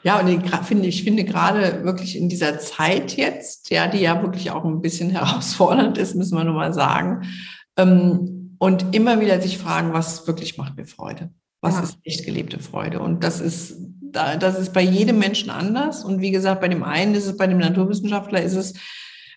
[0.04, 4.22] Ja, und ich finde, ich finde gerade wirklich in dieser Zeit jetzt, ja, die ja
[4.22, 7.22] wirklich auch ein bisschen herausfordernd ist, müssen wir nur mal sagen,
[7.76, 11.30] ähm, und immer wieder sich fragen, was wirklich macht mir Freude?
[11.60, 11.82] Was ja.
[11.82, 13.00] ist echt gelebte Freude?
[13.00, 16.04] Und das ist, das ist bei jedem Menschen anders.
[16.04, 18.74] Und wie gesagt, bei dem einen ist es, bei dem Naturwissenschaftler ist es,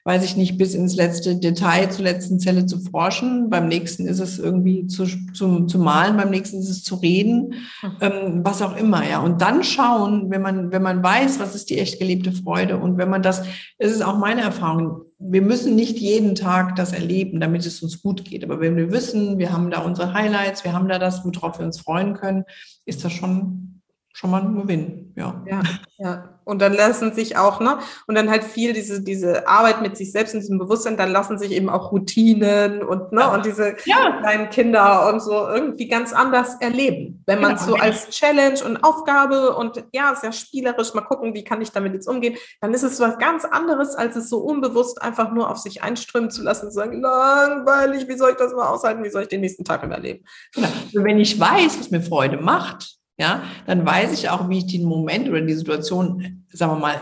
[0.05, 3.49] weiß ich nicht, bis ins letzte Detail zur letzten Zelle zu forschen.
[3.49, 7.55] Beim nächsten ist es irgendwie zu, zu, zu malen, beim nächsten ist es zu reden,
[7.81, 7.91] hm.
[8.01, 9.19] ähm, was auch immer, ja.
[9.21, 12.99] Und dann schauen, wenn man, wenn man weiß, was ist die echt gelebte Freude und
[12.99, 13.43] wenn man das,
[13.79, 18.01] es ist auch meine Erfahrung, wir müssen nicht jeden Tag das erleben, damit es uns
[18.01, 18.43] gut geht.
[18.43, 21.65] Aber wenn wir wissen, wir haben da unsere Highlights, wir haben da das, worauf wir
[21.65, 22.45] uns freuen können,
[22.85, 23.81] ist das schon,
[24.13, 25.13] schon mal ein Gewinn.
[25.15, 25.43] Ja.
[25.47, 25.61] ja,
[25.97, 26.34] ja.
[26.45, 30.11] Und dann lassen sich auch, ne, und dann halt viel diese, diese Arbeit mit sich
[30.11, 33.33] selbst und diesem Bewusstsein, dann lassen sich eben auch Routinen und, ne, ja.
[33.33, 34.19] und diese ja.
[34.21, 37.23] kleinen Kinder und so irgendwie ganz anders erleben.
[37.25, 37.77] Wenn man es genau.
[37.77, 41.93] so als Challenge und Aufgabe und ja, sehr spielerisch mal gucken, wie kann ich damit
[41.93, 45.57] jetzt umgehen, dann ist es was ganz anderes, als es so unbewusst einfach nur auf
[45.57, 49.09] sich einströmen zu lassen und zu sagen, langweilig, wie soll ich das mal aushalten, wie
[49.09, 50.23] soll ich den nächsten Tag überleben?
[50.53, 50.67] Genau.
[50.93, 54.83] Wenn ich weiß, was mir Freude macht, ja, dann weiß ich auch, wie ich den
[54.83, 56.99] Moment oder die Situation, sagen wir mal,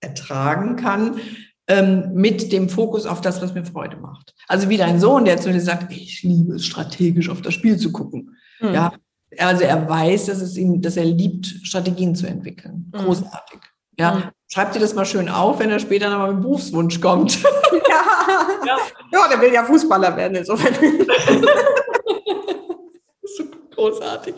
[0.00, 1.20] ertragen kann,
[1.68, 4.34] ähm, mit dem Fokus auf das, was mir Freude macht.
[4.46, 7.76] Also wie dein Sohn, der zu dir sagt, ich liebe es, strategisch auf das Spiel
[7.76, 8.36] zu gucken.
[8.60, 8.74] Mhm.
[8.74, 8.92] Ja,
[9.38, 12.92] also er weiß, dass es ihm, dass er liebt, Strategien zu entwickeln.
[12.94, 12.98] Mhm.
[12.98, 13.58] Großartig.
[13.98, 14.22] Ja, mhm.
[14.46, 17.38] schreibt dir das mal schön auf, wenn er später nochmal mit Berufswunsch kommt.
[17.88, 18.02] Ja.
[18.66, 18.76] ja.
[19.12, 20.36] ja, der will ja Fußballer werden.
[20.36, 20.74] Insofern.
[23.74, 24.34] Großartig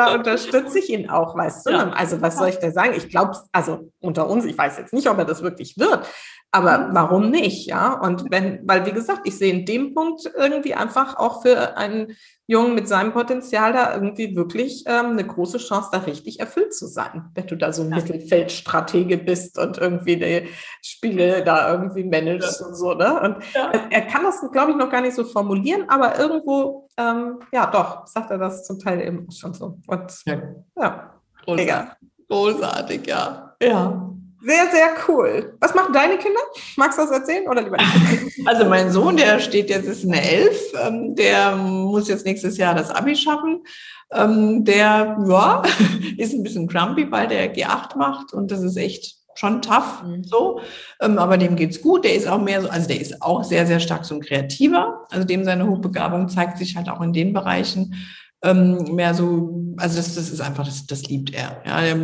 [0.00, 1.70] da unterstütze ich ihn auch, weißt du?
[1.70, 1.90] Ja.
[1.90, 2.94] Also was soll ich da sagen?
[2.96, 6.06] Ich glaube, also unter uns, ich weiß jetzt nicht, ob er das wirklich wird,
[6.52, 7.92] aber warum nicht, ja?
[7.92, 12.16] Und wenn, weil wie gesagt, ich sehe in dem Punkt irgendwie einfach auch für einen
[12.48, 16.88] Jungen mit seinem Potenzial da irgendwie wirklich ähm, eine große Chance, da richtig erfüllt zu
[16.88, 17.90] sein, wenn du da so ein.
[17.90, 20.48] Mittelfeldstratege bist und irgendwie die
[20.82, 22.66] Spiele da irgendwie managst ja.
[22.66, 23.20] und so, ne?
[23.20, 23.70] Und ja.
[23.88, 28.08] er kann das, glaube ich, noch gar nicht so formulieren, aber irgendwo, ähm, ja, doch,
[28.08, 29.78] sagt er das zum Teil eben schon so.
[29.86, 30.42] Und ja,
[30.76, 31.14] ja.
[31.44, 32.08] Großartig.
[32.28, 33.54] Großartig, ja.
[33.62, 34.10] Ja.
[34.42, 35.56] Sehr, sehr cool.
[35.60, 36.40] Was machen deine Kinder?
[36.76, 38.46] Magst du das erzählen oder lieber nicht?
[38.46, 42.74] Also mein Sohn, der steht jetzt, ist eine Elf, ähm, der muss jetzt nächstes Jahr
[42.74, 43.62] das Abi schaffen.
[44.12, 45.62] Ähm, der, ja,
[46.16, 50.24] ist ein bisschen grumpy, weil der G8 macht und das ist echt schon tough, mhm.
[50.24, 50.60] so.
[51.00, 52.04] Ähm, aber dem geht's gut.
[52.04, 55.04] Der ist auch mehr so, also der ist auch sehr, sehr stark so ein Kreativer.
[55.10, 57.94] Also dem seine Hochbegabung zeigt sich halt auch in den Bereichen
[58.42, 61.62] mehr so, also das, das ist einfach, das, das liebt er.
[61.66, 61.94] Ja,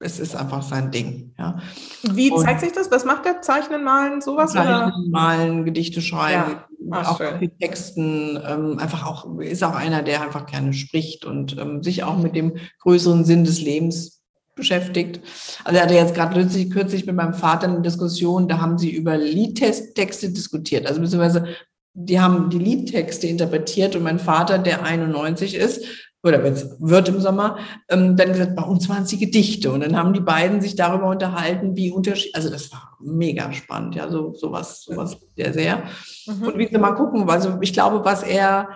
[0.00, 1.34] es ist einfach sein Ding.
[1.38, 1.58] Ja.
[2.02, 2.90] Wie und zeigt sich das?
[2.90, 3.42] Was macht er?
[3.42, 4.52] Zeichnen, malen, sowas?
[4.52, 4.92] Zeichnen, oder?
[5.08, 6.68] malen, Gedichte schreiben, ja.
[6.90, 7.50] Ach, auch schön.
[7.58, 8.38] Texten.
[8.46, 12.36] Ähm, einfach auch, ist auch einer, der einfach gerne spricht und ähm, sich auch mit
[12.36, 14.22] dem größeren Sinn des Lebens
[14.54, 15.20] beschäftigt.
[15.64, 18.90] Also er hatte jetzt gerade kürzlich, kürzlich mit meinem Vater eine Diskussion, da haben sie
[18.90, 20.86] über Liedtexte diskutiert.
[20.86, 21.46] Also beziehungsweise
[21.94, 25.84] die haben die Liedtexte interpretiert und mein Vater, der 91 ist,
[26.22, 27.58] oder wenn es wird im Sommer,
[27.88, 29.70] ähm, dann gesagt, bei uns waren es die Gedichte.
[29.70, 33.94] Und dann haben die beiden sich darüber unterhalten, wie unterschiedlich, also das war mega spannend,
[33.94, 35.84] ja, so sowas, sowas sehr, sehr.
[36.26, 36.42] Mhm.
[36.42, 38.68] Und wie sie mal gucken, also ich glaube, was er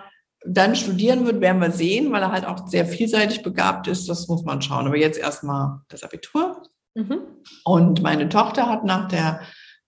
[0.45, 4.27] dann studieren wird, werden wir sehen, weil er halt auch sehr vielseitig begabt ist, das
[4.27, 4.87] muss man schauen.
[4.87, 6.63] Aber jetzt erstmal das Abitur.
[6.95, 7.19] Mhm.
[7.65, 9.41] Und meine Tochter hat nach der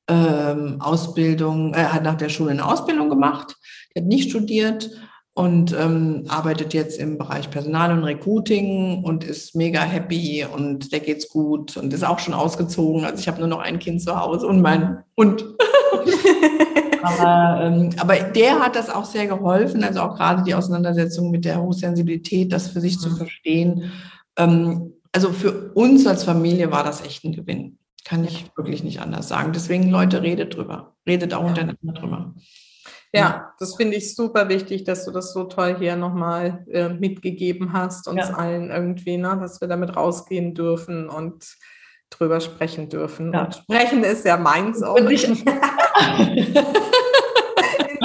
[0.08, 3.56] ähm, Ausbildung, äh, hat nach der Schule eine Ausbildung gemacht,
[3.94, 4.90] die hat nicht studiert
[5.36, 11.02] und ähm, arbeitet jetzt im Bereich Personal und Recruiting und ist mega happy und der
[11.02, 13.04] geht's gut und ist auch schon ausgezogen.
[13.04, 15.44] Also ich habe nur noch ein Kind zu Hause und mein Hund.
[17.04, 21.44] aber, ähm, aber der hat das auch sehr geholfen, also auch gerade die Auseinandersetzung mit
[21.44, 23.18] der Hochsensibilität, das für sich zu mhm.
[23.18, 23.92] verstehen.
[24.38, 27.78] Ähm, also für uns als Familie war das echt ein Gewinn.
[28.06, 29.52] Kann ich wirklich nicht anders sagen.
[29.52, 30.94] Deswegen, Leute, redet drüber.
[31.06, 32.36] Redet auch untereinander drüber.
[33.20, 37.74] Ja, das finde ich super wichtig, dass du das so toll hier nochmal äh, mitgegeben
[37.74, 38.36] hast, uns ja.
[38.36, 41.56] allen irgendwie, ne, dass wir damit rausgehen dürfen und
[42.10, 43.34] drüber sprechen dürfen.
[43.34, 43.46] Ja.
[43.46, 44.98] Und sprechen ist ja meins auch.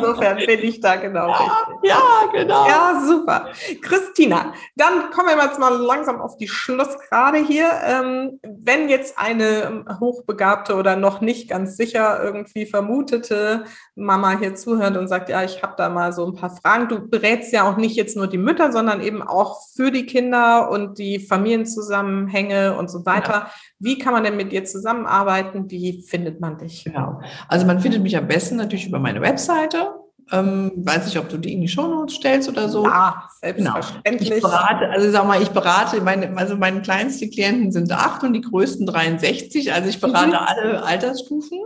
[0.01, 1.91] Insofern bin ich da genau ja, richtig.
[1.91, 2.01] Ja,
[2.33, 2.67] genau.
[2.67, 3.49] Ja, super.
[3.83, 7.71] Christina, dann kommen wir jetzt mal langsam auf die Schlussgrade hier.
[7.85, 14.97] Ähm, wenn jetzt eine hochbegabte oder noch nicht ganz sicher irgendwie vermutete Mama hier zuhört
[14.97, 16.89] und sagt, ja, ich habe da mal so ein paar Fragen.
[16.89, 20.71] Du berätst ja auch nicht jetzt nur die Mütter, sondern eben auch für die Kinder
[20.71, 23.33] und die Familienzusammenhänge und so weiter.
[23.33, 23.51] Ja.
[23.79, 25.71] Wie kann man denn mit dir zusammenarbeiten?
[25.71, 26.85] Wie findet man dich?
[26.85, 27.21] Genau.
[27.49, 29.90] Also man findet mich am besten natürlich über meine Webseite.
[30.33, 32.85] Ähm, weiß nicht, ob du die in die Shownotes stellst oder so.
[32.85, 34.31] Ja, selbstverständlich.
[34.31, 34.37] Genau.
[34.37, 38.35] Ich berate, also sag mal, ich berate, meine, also meine kleinsten Klienten sind acht und
[38.35, 39.73] die größten 63.
[39.73, 40.35] Also ich berate mhm.
[40.35, 41.59] alle Altersstufen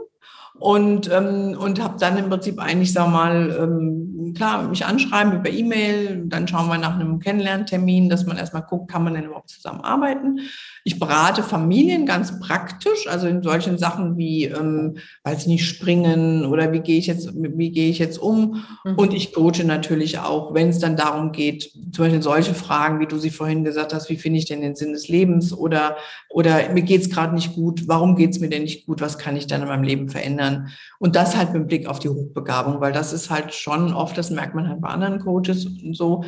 [0.58, 5.50] und, ähm, und habe dann im Prinzip eigentlich, sag mal, ähm, klar, mich anschreiben über
[5.50, 9.50] E-Mail, dann schauen wir nach einem Kennenlerntermin, dass man erstmal guckt, kann man denn überhaupt
[9.50, 10.40] zusammenarbeiten.
[10.84, 16.44] Ich berate Familien ganz praktisch, also in solchen Sachen wie, ähm, weiß ich nicht, springen
[16.44, 18.64] oder wie gehe ich jetzt, wie gehe ich jetzt um.
[18.84, 18.96] Mhm.
[18.96, 23.06] Und ich coache natürlich auch, wenn es dann darum geht, zum Beispiel solche Fragen, wie
[23.06, 25.96] du sie vorhin gesagt hast, wie finde ich denn den Sinn des Lebens oder,
[26.28, 29.46] oder mir geht's gerade nicht gut, warum geht's mir denn nicht gut, was kann ich
[29.46, 30.68] dann in meinem Leben verändern?
[30.98, 34.23] Und das halt mit Blick auf die Hochbegabung, weil das ist halt schon oft, das
[34.30, 36.24] merkt man halt bei anderen Coaches und so,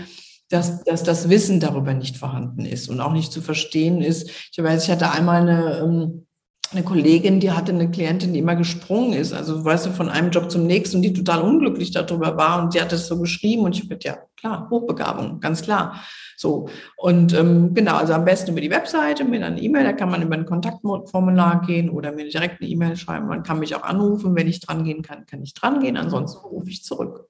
[0.49, 4.31] dass, dass das Wissen darüber nicht vorhanden ist und auch nicht zu verstehen ist.
[4.53, 6.27] Ich weiß, ich hatte einmal eine, ähm,
[6.73, 10.31] eine Kollegin, die hatte eine Klientin, die immer gesprungen ist, also weißt du, von einem
[10.31, 13.63] Job zum nächsten und die total unglücklich darüber war und sie hat das so geschrieben
[13.63, 16.03] und ich habe ja klar, Hochbegabung, ganz klar.
[16.37, 19.93] So und ähm, genau, also am besten über die Webseite, mir dann eine E-Mail, da
[19.93, 23.29] kann man über ein Kontaktformular gehen oder mir direkt eine E-Mail schreiben.
[23.29, 26.45] Man kann mich auch anrufen, wenn ich dran gehen kann, kann ich dran gehen, ansonsten
[26.47, 27.29] rufe ich zurück.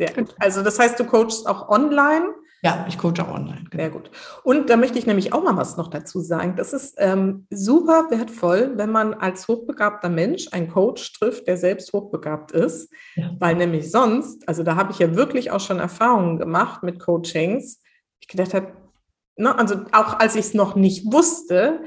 [0.00, 0.34] Sehr gut.
[0.38, 2.34] Also das heißt, du coachst auch online?
[2.62, 3.64] Ja, ich coache auch online.
[3.70, 3.82] Genau.
[3.82, 4.10] Sehr gut.
[4.44, 6.56] Und da möchte ich nämlich auch mal was noch dazu sagen.
[6.56, 11.92] Das ist ähm, super wertvoll, wenn man als hochbegabter Mensch einen Coach trifft, der selbst
[11.92, 12.90] hochbegabt ist.
[13.14, 13.30] Ja.
[13.38, 17.82] Weil nämlich sonst, also da habe ich ja wirklich auch schon Erfahrungen gemacht mit Coachings.
[18.20, 18.72] Ich gedacht habe,
[19.36, 21.80] ne, also auch als ich es noch nicht wusste,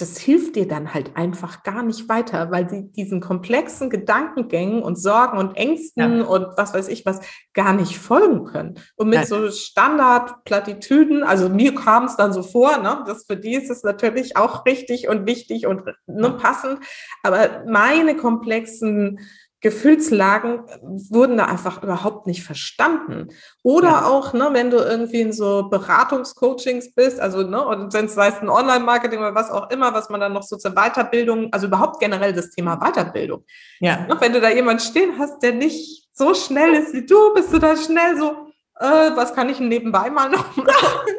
[0.00, 4.96] das hilft dir dann halt einfach gar nicht weiter, weil sie diesen komplexen Gedankengängen und
[4.96, 6.24] Sorgen und Ängsten ja.
[6.24, 7.20] und was weiß ich was
[7.52, 8.78] gar nicht folgen können.
[8.96, 9.26] Und mit ja.
[9.26, 13.82] so Standardplattitüden, also mir kam es dann so vor, ne, dass für die ist es
[13.82, 16.80] natürlich auch richtig und wichtig und ne, passend,
[17.22, 19.20] aber meine komplexen
[19.62, 20.62] Gefühlslagen
[21.10, 23.28] wurden da einfach überhaupt nicht verstanden.
[23.62, 24.06] Oder ja.
[24.06, 28.28] auch, ne, wenn du irgendwie in so Beratungscoachings bist, also ne, und wenn es sei
[28.28, 31.66] es ein Online-Marketing oder was auch immer, was man dann noch so zur Weiterbildung, also
[31.66, 33.44] überhaupt generell das Thema Weiterbildung.
[33.80, 34.06] Ja.
[34.06, 37.52] Ne, wenn du da jemand stehen hast, der nicht so schnell ist wie du, bist
[37.52, 41.14] du da schnell so, äh, was kann ich nebenbei mal noch machen?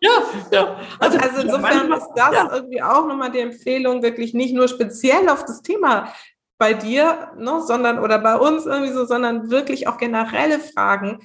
[0.00, 0.10] Ja,
[0.52, 0.80] ja.
[0.98, 2.50] Also, also insofern ist das ja.
[2.52, 6.12] irgendwie auch nochmal die Empfehlung, wirklich nicht nur speziell auf das Thema
[6.58, 11.18] bei dir, ne, sondern oder bei uns irgendwie so, sondern wirklich auch generelle Fragen,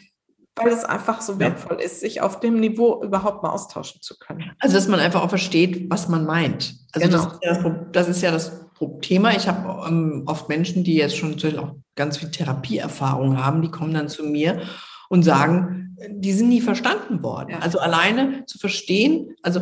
[0.55, 1.85] weil es einfach so wertvoll ja.
[1.85, 4.51] ist, sich auf dem Niveau überhaupt mal austauschen zu können.
[4.59, 6.75] Also, dass man einfach auch versteht, was man meint.
[6.91, 7.23] Also, genau.
[7.23, 8.51] das, ist ja das, das, ist ja das
[9.01, 9.31] Thema.
[9.31, 13.93] Ich habe ähm, oft Menschen, die jetzt schon auch ganz viel Therapieerfahrung haben, die kommen
[13.93, 14.61] dann zu mir
[15.09, 17.51] und sagen, die sind nie verstanden worden.
[17.51, 17.59] Ja.
[17.59, 19.61] Also alleine zu verstehen, also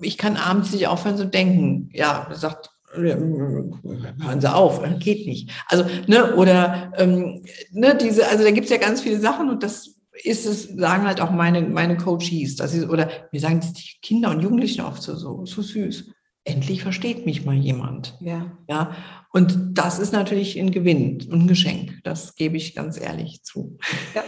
[0.00, 1.90] ich kann abends nicht aufhören zu denken.
[1.92, 5.50] Ja, sagt, hören Sie auf, geht nicht.
[5.66, 9.62] Also, ne, oder ähm, ne, diese, also da gibt es ja ganz viele Sachen und
[9.62, 14.00] das ist es, sagen halt auch meine, meine Coaches, das ist, oder mir sagen die
[14.02, 16.10] Kinder und Jugendlichen oft so, so, so süß.
[16.44, 18.16] Endlich versteht mich mal jemand.
[18.20, 18.56] Ja.
[18.68, 18.96] Ja.
[19.32, 22.00] Und das ist natürlich ein Gewinn und ein Geschenk.
[22.02, 23.78] Das gebe ich ganz ehrlich zu.
[24.14, 24.24] Ja.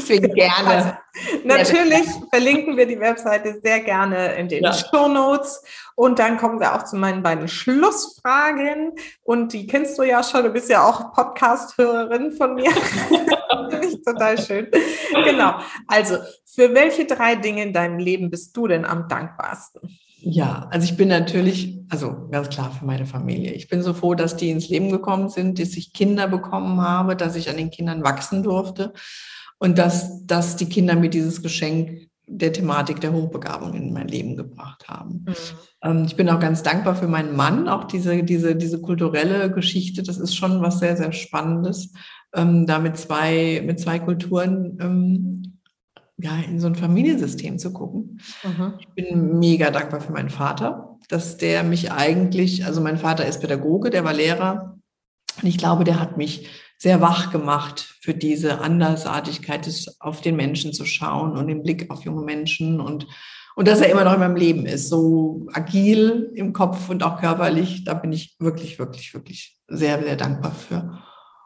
[0.00, 0.68] Deswegen gerne.
[0.68, 0.92] Also,
[1.44, 4.72] natürlich verlinken wir die Webseite sehr gerne in den ja.
[4.72, 5.62] Show Notes.
[5.94, 8.92] Und dann kommen wir auch zu meinen beiden Schlussfragen.
[9.22, 10.44] Und die kennst du ja schon.
[10.44, 12.70] Du bist ja auch Podcast-Hörerin von mir.
[13.70, 14.68] Finde ich total schön.
[15.24, 15.54] Genau.
[15.86, 19.98] Also, für welche drei Dinge in deinem Leben bist du denn am dankbarsten?
[20.22, 23.52] Ja, also ich bin natürlich, also ganz klar für meine Familie.
[23.52, 27.16] Ich bin so froh, dass die ins Leben gekommen sind, dass ich Kinder bekommen habe,
[27.16, 28.92] dass ich an den Kindern wachsen durfte
[29.60, 34.36] und dass, dass die Kinder mir dieses Geschenk der Thematik der Hochbegabung in mein Leben
[34.36, 35.26] gebracht haben.
[35.26, 35.34] Mhm.
[35.82, 40.02] Ähm, ich bin auch ganz dankbar für meinen Mann, auch diese, diese, diese kulturelle Geschichte,
[40.02, 41.92] das ist schon was sehr, sehr Spannendes,
[42.34, 45.58] ähm, da mit zwei, mit zwei Kulturen ähm,
[46.18, 48.20] ja, in so ein Familiensystem zu gucken.
[48.44, 48.74] Mhm.
[48.78, 53.40] Ich bin mega dankbar für meinen Vater, dass der mich eigentlich, also mein Vater ist
[53.40, 54.78] Pädagoge, der war Lehrer
[55.42, 56.48] und ich glaube, der hat mich
[56.80, 61.90] sehr wach gemacht für diese Andersartigkeit, des, auf den Menschen zu schauen und den Blick
[61.90, 63.06] auf junge Menschen und,
[63.54, 67.20] und dass er immer noch in meinem Leben ist, so agil im Kopf und auch
[67.20, 67.84] körperlich.
[67.84, 70.98] Da bin ich wirklich, wirklich, wirklich sehr, sehr dankbar für.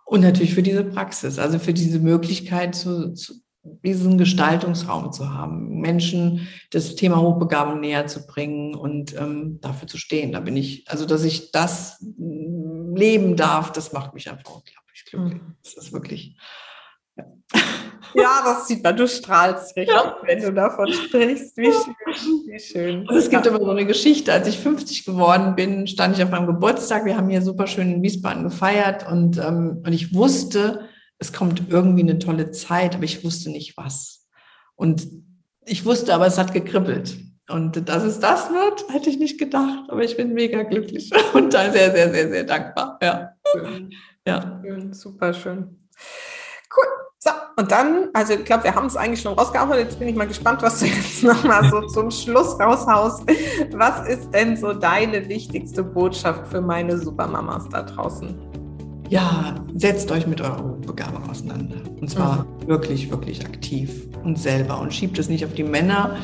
[0.04, 5.80] Und natürlich für diese Praxis, also für diese Möglichkeit, zu, zu diesen Gestaltungsraum zu haben,
[5.80, 10.30] Menschen das Thema Hochbegabung näher zu bringen und ähm, dafür zu stehen.
[10.30, 11.98] Da bin ich, also dass ich das
[12.94, 14.62] leben darf, das macht mich einfach.
[15.16, 15.56] Mhm.
[15.62, 16.36] Das ist wirklich.
[17.16, 17.24] Ja.
[18.14, 18.42] ja.
[18.44, 21.56] das sieht man, du strahlst richtig, wenn du davon sprichst.
[21.56, 21.94] Wie schön.
[22.46, 23.08] Wie schön.
[23.08, 24.32] Und es gibt immer so eine Geschichte.
[24.32, 27.04] Als ich 50 geworden bin, stand ich auf meinem Geburtstag.
[27.04, 30.88] Wir haben hier super schön in Wiesbaden gefeiert und, ähm, und ich wusste,
[31.18, 34.26] es kommt irgendwie eine tolle Zeit, aber ich wusste nicht was.
[34.74, 35.06] Und
[35.64, 37.16] ich wusste aber, es hat gekribbelt.
[37.48, 39.84] Und dass es das wird, hätte ich nicht gedacht.
[39.88, 42.98] Aber ich bin mega glücklich und da sehr, sehr, sehr, sehr dankbar.
[43.02, 43.34] Ja.
[44.26, 44.60] Ja.
[44.62, 45.76] Schön, super schön.
[46.74, 46.86] Cool.
[47.18, 49.90] So, und dann, also ich glaube, wir haben es eigentlich schon rausgearbeitet.
[49.90, 53.24] Jetzt bin ich mal gespannt, was du jetzt nochmal so zum Schluss raushaust.
[53.72, 58.34] Was ist denn so deine wichtigste Botschaft für meine Supermamas da draußen?
[59.10, 61.76] Ja, setzt euch mit eurer Begabung auseinander.
[62.00, 62.68] Und zwar mhm.
[62.68, 64.80] wirklich, wirklich aktiv und selber.
[64.80, 66.16] Und schiebt es nicht auf die Männer,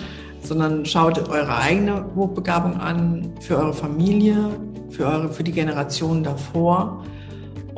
[0.43, 4.51] sondern schaut eure eigene Hochbegabung an, für eure Familie,
[4.89, 7.05] für, eure, für die Generation davor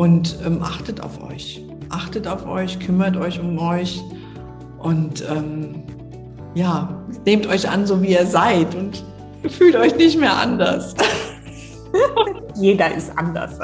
[0.02, 1.64] und ähm, achtet auf euch.
[1.88, 4.02] Achtet auf euch, kümmert euch um euch
[4.78, 5.84] und ähm,
[6.54, 6.88] ja,
[7.24, 9.04] nehmt euch an, so wie ihr seid und
[9.48, 10.96] fühlt euch nicht mehr anders.
[12.56, 13.60] Jeder ist anders.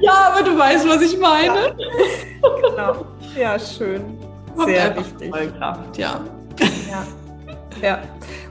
[0.00, 1.74] ja, aber du weißt, was ich meine.
[1.74, 3.06] Ja, genau.
[3.36, 4.16] Ja, schön.
[4.64, 5.32] Sehr wichtig.
[5.58, 6.20] Kraft, ja.
[6.88, 7.04] ja.
[7.82, 7.98] Ja.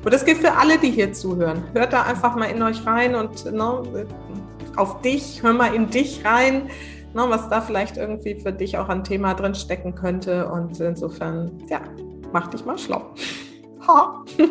[0.03, 1.63] Und das gilt für alle, die hier zuhören.
[1.73, 4.05] Hört da einfach mal in euch rein und ne,
[4.75, 6.69] auf dich, hör mal in dich rein
[7.13, 10.47] ne, was da vielleicht irgendwie für dich auch ein Thema drin stecken könnte.
[10.49, 11.81] Und insofern, ja,
[12.31, 13.13] mach dich mal schlau.
[13.87, 14.23] Ha.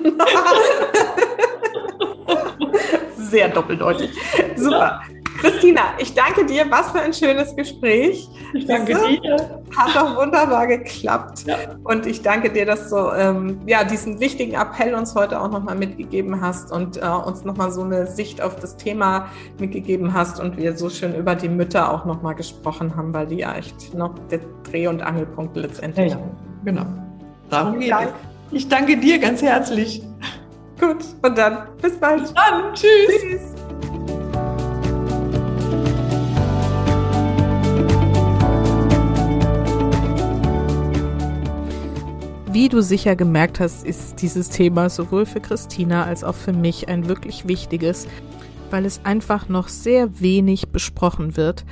[3.16, 4.10] Sehr doppeldeutig.
[4.56, 5.00] Super.
[5.38, 6.66] Christina, ich danke dir.
[6.68, 8.28] Was für ein schönes Gespräch.
[8.54, 9.62] Ich danke dir.
[9.76, 11.44] Hat doch wunderbar geklappt.
[11.46, 11.56] Ja.
[11.84, 15.76] Und ich danke dir, dass du ähm, ja, diesen wichtigen Appell uns heute auch nochmal
[15.76, 19.28] mitgegeben hast und äh, uns nochmal so eine Sicht auf das Thema
[19.58, 23.36] mitgegeben hast und wir so schön über die Mütter auch nochmal gesprochen haben, weil die
[23.36, 26.18] ja echt noch der Dreh- und Angelpunkt letztendlich ja,
[26.64, 26.86] Genau.
[27.50, 28.08] Darum geht es.
[28.50, 30.02] Ich danke dir ganz herzlich.
[30.80, 32.22] Gut, und dann bis bald.
[32.22, 32.74] Bis dann.
[32.74, 33.20] Tschüss.
[33.20, 33.57] Tschüss.
[42.58, 46.88] Wie du sicher gemerkt hast, ist dieses Thema sowohl für Christina als auch für mich
[46.88, 48.08] ein wirklich wichtiges.
[48.70, 51.64] weil es einfach noch sehr wenig besprochen wird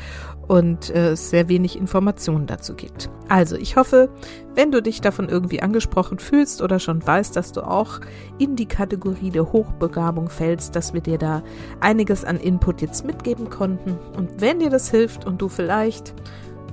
[0.48, 3.10] und äh, es sehr wenig Informationen dazu gibt.
[3.28, 4.08] Also, ich hoffe,
[4.54, 8.00] wenn du dich davon irgendwie angesprochen fühlst oder schon weißt, dass du auch
[8.38, 11.42] in die Kategorie der Hochbegabung fällst, dass wir dir da
[11.80, 13.98] einiges an Input jetzt mitgeben konnten.
[14.16, 16.14] Und wenn dir das hilft und du vielleicht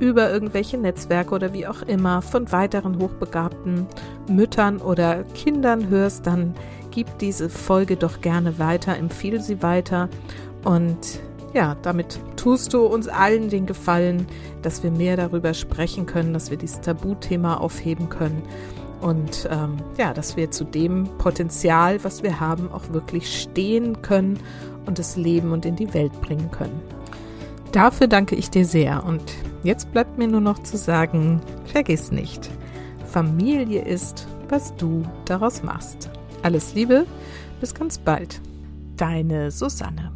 [0.03, 3.87] über irgendwelche Netzwerke oder wie auch immer von weiteren hochbegabten
[4.29, 6.53] Müttern oder Kindern hörst, dann
[6.91, 10.09] gib diese Folge doch gerne weiter, empfehle sie weiter
[10.65, 11.21] und
[11.53, 14.27] ja, damit tust du uns allen den Gefallen,
[14.61, 18.41] dass wir mehr darüber sprechen können, dass wir dieses Tabuthema aufheben können
[18.99, 24.39] und ähm, ja, dass wir zu dem Potenzial, was wir haben, auch wirklich stehen können
[24.85, 26.81] und es leben und in die Welt bringen können.
[27.71, 29.23] Dafür danke ich dir sehr und
[29.63, 32.49] jetzt bleibt mir nur noch zu sagen, vergiss nicht,
[33.07, 36.09] Familie ist, was du daraus machst.
[36.41, 37.05] Alles Liebe,
[37.61, 38.41] bis ganz bald.
[38.97, 40.11] Deine Susanne.